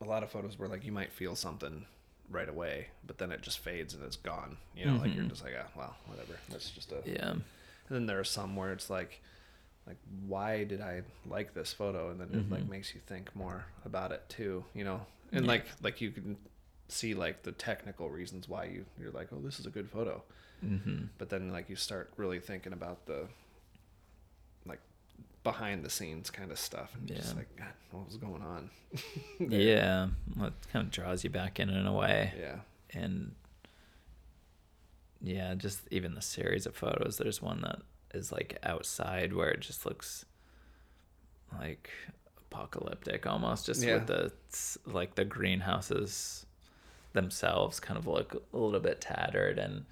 a 0.00 0.04
lot 0.04 0.22
of 0.22 0.30
photos 0.30 0.58
where 0.58 0.68
like 0.68 0.84
you 0.84 0.92
might 0.92 1.12
feel 1.12 1.34
something 1.36 1.84
right 2.30 2.48
away 2.48 2.86
but 3.06 3.18
then 3.18 3.32
it 3.32 3.42
just 3.42 3.58
fades 3.58 3.92
and 3.94 4.02
it's 4.04 4.16
gone 4.16 4.56
you 4.76 4.84
know 4.86 4.96
like 4.96 5.14
you're 5.14 5.24
Mhm. 5.24 5.30
just 5.30 5.42
like 5.44 5.54
ah 5.58 5.66
well 5.76 5.96
whatever 6.06 6.34
that's 6.48 6.70
just 6.70 6.92
a 6.92 7.02
Yeah, 7.04 7.30
and 7.32 7.42
then 7.88 8.06
there 8.06 8.20
are 8.20 8.24
some 8.24 8.56
where 8.56 8.72
it's 8.72 8.88
like 8.90 9.20
like 9.90 9.98
why 10.28 10.62
did 10.62 10.80
i 10.80 11.02
like 11.28 11.52
this 11.52 11.72
photo 11.72 12.10
and 12.10 12.20
then 12.20 12.28
it 12.32 12.48
like 12.50 12.62
Mhm. 12.64 12.68
makes 12.68 12.94
you 12.94 13.00
think 13.06 13.34
more 13.34 13.64
about 13.84 14.12
it 14.12 14.22
too 14.28 14.64
you 14.72 14.84
know 14.84 15.00
and 15.32 15.44
Yeah. 15.44 15.52
like 15.52 15.64
like 15.82 16.00
you 16.00 16.10
can 16.12 16.36
see 16.88 17.12
like 17.14 17.42
the 17.42 17.50
technical 17.52 18.08
reasons 18.08 18.48
why 18.48 18.64
you 18.66 18.84
you're 19.00 19.10
like 19.10 19.28
oh 19.32 19.40
this 19.40 19.58
is 19.58 19.66
a 19.66 19.70
good 19.70 19.88
photo 19.90 20.22
hmm 20.60 21.04
but 21.18 21.28
then 21.28 21.50
like 21.50 21.68
you 21.68 21.76
start 21.76 22.12
really 22.16 22.38
thinking 22.38 22.72
about 22.72 23.04
the 23.06 23.26
like 24.64 24.80
behind 25.42 25.84
the 25.84 25.90
scenes 25.90 26.30
kind 26.30 26.50
of 26.52 26.58
stuff 26.58 26.94
and 26.94 27.08
you're 27.08 27.18
just 27.18 27.32
Yeah. 27.32 27.38
like 27.40 27.56
God, 27.56 27.74
what 27.90 28.06
was 28.06 28.16
going 28.16 28.42
on 28.42 28.70
yeah. 29.40 30.08
Well, 30.36 30.48
it 30.48 30.54
kind 30.72 30.84
of 30.86 30.90
draws 30.92 31.24
you 31.24 31.30
back 31.30 31.58
in 31.58 31.68
in 31.70 31.86
a 31.86 31.92
way. 31.92 32.32
yeah 32.38 32.60
and 32.92 33.34
yeah, 35.22 35.54
just 35.54 35.80
even 35.90 36.14
the 36.14 36.22
series 36.22 36.64
of 36.66 36.74
photos. 36.74 37.18
There's 37.18 37.42
one 37.42 37.60
that 37.60 37.80
is 38.14 38.32
like 38.32 38.58
outside 38.62 39.32
where 39.32 39.50
it 39.50 39.60
just 39.60 39.86
looks 39.86 40.24
like 41.58 41.90
apocalyptic 42.38 43.26
almost 43.26 43.66
just 43.66 43.82
Yeah. 43.82 43.94
with 43.94 44.06
the 44.06 44.32
like 44.86 45.14
the 45.14 45.24
greenhouses 45.24 46.46
themselves 47.12 47.80
kind 47.80 47.98
of 47.98 48.06
look 48.06 48.42
a 48.52 48.56
little 48.56 48.80
bit 48.80 49.00
tattered 49.00 49.58
and 49.58 49.84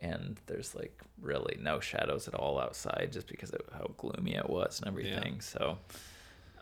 and 0.00 0.40
there's 0.46 0.74
like 0.74 1.00
really 1.20 1.56
no 1.60 1.80
shadows 1.80 2.26
at 2.26 2.34
all 2.34 2.58
outside 2.58 3.10
just 3.12 3.28
because 3.28 3.50
of 3.50 3.60
how 3.72 3.86
gloomy 3.96 4.34
it 4.34 4.48
was 4.48 4.78
and 4.80 4.88
everything 4.88 5.40
so 5.40 5.78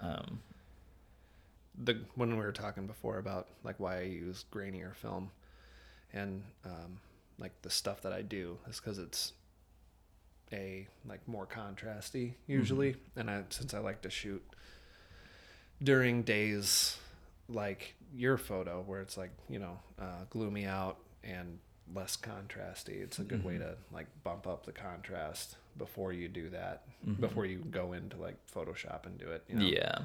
um 0.01 0.41
the 1.83 1.99
when 2.15 2.31
we 2.37 2.45
were 2.45 2.53
talking 2.53 2.87
before 2.87 3.19
about 3.19 3.49
like 3.65 3.79
why 3.81 3.99
I 3.99 4.03
use 4.03 4.45
grainier 4.53 4.95
film 4.95 5.31
and 6.13 6.43
um, 6.65 6.99
like 7.39 7.53
the 7.63 7.71
stuff 7.71 8.03
that 8.03 8.13
I 8.13 8.23
do 8.23 8.59
is 8.69 8.81
because 8.81 8.99
it's 8.99 9.33
a 10.53 10.87
like 11.09 11.27
more 11.29 11.47
contrasty 11.47 12.35
usually 12.47 12.97
and 13.17 13.31
I 13.31 13.45
since 13.51 13.73
I 13.75 13.79
like 13.79 14.03
to 14.03 14.11
shoot 14.11 14.43
during 15.83 16.23
days 16.23 16.97
like 17.49 17.95
your 18.15 18.37
photo 18.37 18.83
where 18.87 19.01
it's 19.01 19.17
like 19.17 19.31
you 19.49 19.59
know 19.59 19.79
uh, 20.01 20.25
gloomy 20.31 20.67
out 20.67 20.99
and 21.25 21.59
less 21.95 22.17
contrasty 22.17 23.03
it's 23.03 23.19
a 23.19 23.25
good 23.25 23.45
way 23.45 23.55
Mhm. 23.55 23.61
to 23.61 23.77
like 23.93 24.07
bump 24.23 24.47
up 24.47 24.65
the 24.67 24.73
contrast 24.73 25.57
before 25.77 26.13
you 26.13 26.29
do 26.29 26.51
that 26.51 26.83
Mhm. 27.07 27.21
before 27.21 27.47
you 27.47 27.59
go 27.59 27.93
into 27.93 28.17
like 28.17 28.37
photoshop 28.53 29.07
and 29.07 29.19
do 29.19 29.29
it 29.31 29.45
you 29.49 29.57
know? 29.57 29.67
yeah 29.67 29.99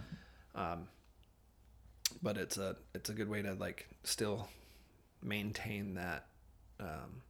um, 0.55 0.87
but 2.21 2.37
it's 2.37 2.57
a 2.57 2.75
it's 2.93 3.09
a 3.09 3.13
good 3.13 3.29
way 3.29 3.41
to 3.41 3.53
like 3.53 3.87
still 4.03 4.47
maintain 5.21 5.95
that 5.95 6.25
um, 6.79 7.21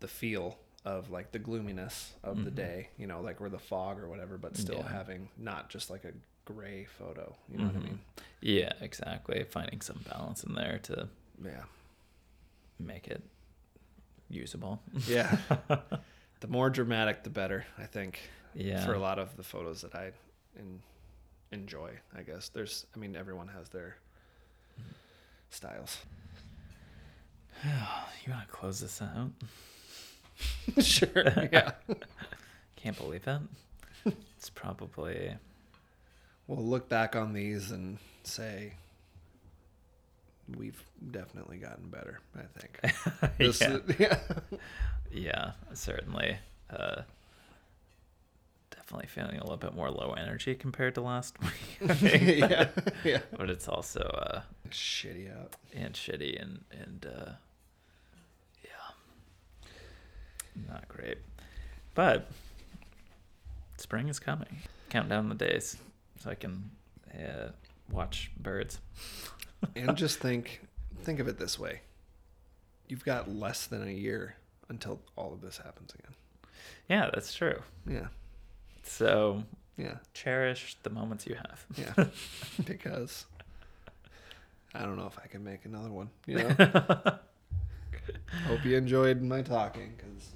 the 0.00 0.08
feel 0.08 0.58
of 0.88 1.10
like 1.10 1.32
the 1.32 1.38
gloominess 1.38 2.12
of 2.22 2.44
the 2.44 2.50
Mhm. 2.50 2.54
day 2.66 2.88
you 2.96 3.06
know 3.06 3.20
like 3.20 3.40
or 3.42 3.48
the 3.50 3.58
fog 3.58 3.98
or 3.98 4.08
whatever 4.08 4.38
but 4.38 4.56
still 4.56 4.78
Yeah. 4.84 4.88
having 5.00 5.28
not 5.36 5.68
just 5.68 5.90
like 5.90 6.04
a 6.04 6.12
gray 6.46 6.86
photo 6.98 7.36
you 7.50 7.58
know 7.58 7.66
what 7.66 7.76
i 7.76 7.78
Mhm. 7.78 7.84
mean? 7.84 8.00
Yeah 8.40 8.72
exactly. 8.80 9.44
Finding 9.44 9.80
some 9.82 10.00
balance 10.10 10.44
in 10.44 10.54
there 10.54 10.78
to 10.84 11.08
yeah. 11.44 11.64
make 12.78 13.06
it 13.08 13.22
usable. 14.30 14.80
Yeah. 15.06 15.36
The 16.40 16.46
more 16.46 16.70
dramatic 16.70 17.24
the 17.24 17.30
better 17.30 17.66
i 17.76 17.86
think 17.86 18.20
yeah. 18.54 18.84
for 18.86 18.94
a 18.94 18.98
lot 19.00 19.18
of 19.18 19.36
the 19.36 19.42
photos 19.42 19.80
that 19.82 19.94
i 19.94 20.12
en- 20.56 20.82
enjoy 21.50 21.90
i 22.14 22.22
guess. 22.22 22.48
There's 22.48 22.86
i 22.94 22.98
mean 22.98 23.16
everyone 23.16 23.48
has 23.48 23.68
their 23.70 23.96
styles. 25.50 25.98
You 27.64 28.32
want 28.34 28.46
to 28.46 28.52
close 28.54 28.78
this 28.80 29.02
out 29.02 29.30
sure 30.80 31.48
yeah. 31.52 31.72
Can't 32.76 32.96
believe 32.96 33.26
it. 33.26 33.40
It's 34.36 34.50
probably 34.50 35.34
we'll 36.46 36.64
look 36.64 36.88
back 36.88 37.16
on 37.16 37.32
these 37.32 37.70
and 37.70 37.98
say 38.22 38.72
we've 40.56 40.82
definitely 41.10 41.58
gotten 41.58 41.88
better 41.88 42.20
i 42.36 42.40
think. 42.58 42.80
This 43.38 43.60
yeah. 43.60 43.68
is- 43.74 43.98
yeah. 43.98 44.18
yeah 45.10 45.50
certainly 45.74 46.38
uh 46.70 47.02
definitely 48.70 49.08
feeling 49.08 49.36
a 49.36 49.42
little 49.42 49.58
bit 49.58 49.74
more 49.74 49.90
low 49.90 50.12
energy 50.12 50.54
compared 50.54 50.94
to 50.94 51.02
last 51.02 51.36
week. 51.42 51.90
Think, 51.96 52.40
but- 52.40 52.50
yeah 52.50 52.68
yeah. 53.04 53.18
But 53.36 53.50
it's 53.50 53.68
also 53.68 54.00
uh 54.00 54.40
shitty 54.70 55.30
out. 55.36 55.56
and 55.74 55.92
shitty 55.94 56.40
and 56.40 56.64
and 56.70 57.06
uh 57.06 57.30
yeah 58.64 59.68
not 60.66 60.88
great. 60.88 61.18
But 61.94 62.30
spring 63.76 64.08
is 64.08 64.18
coming. 64.18 64.58
Count 64.90 65.08
down 65.08 65.28
the 65.28 65.34
days 65.34 65.76
so 66.18 66.30
i 66.30 66.34
can 66.34 66.70
uh, 67.14 67.48
watch 67.90 68.30
birds. 68.36 68.80
And 69.74 69.96
just 69.96 70.20
think 70.20 70.60
think 71.02 71.18
of 71.18 71.26
it 71.26 71.36
this 71.38 71.58
way. 71.58 71.80
You've 72.86 73.04
got 73.04 73.28
less 73.28 73.66
than 73.66 73.82
a 73.86 73.90
year 73.90 74.36
until 74.68 75.00
all 75.16 75.32
of 75.32 75.40
this 75.40 75.58
happens 75.58 75.92
again. 75.94 76.14
Yeah 76.88 77.10
that's 77.12 77.34
true. 77.34 77.60
Yeah. 77.84 78.06
So 78.84 79.42
yeah. 79.76 79.96
cherish 80.14 80.76
the 80.84 80.90
moments 80.90 81.26
you 81.26 81.34
have. 81.34 81.66
Yeah. 81.76 82.04
Because 82.64 83.26
i 84.74 84.82
don't 84.82 84.96
know 84.96 85.06
if 85.06 85.18
i 85.24 85.26
can 85.26 85.42
make 85.42 85.64
another 85.64 85.88
one 85.90 86.10
you 86.26 86.36
know? 86.36 86.48
Hope 88.46 88.64
you 88.64 88.76
enjoyed 88.76 89.22
my 89.22 89.40
talking 89.42 89.94
because 89.96 90.32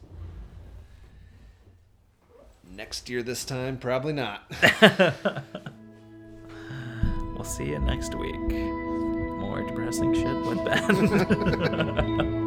next 2.72 3.08
year 3.08 3.22
this 3.22 3.44
time? 3.44 3.76
Probably 3.78 4.12
not. 4.12 4.50
We'll 7.42 7.50
see 7.50 7.70
you 7.70 7.80
next 7.80 8.14
week. 8.14 8.34
More 8.36 9.64
depressing 9.66 10.14
shit 10.14 10.46
with 10.46 10.64
ben 10.64 12.38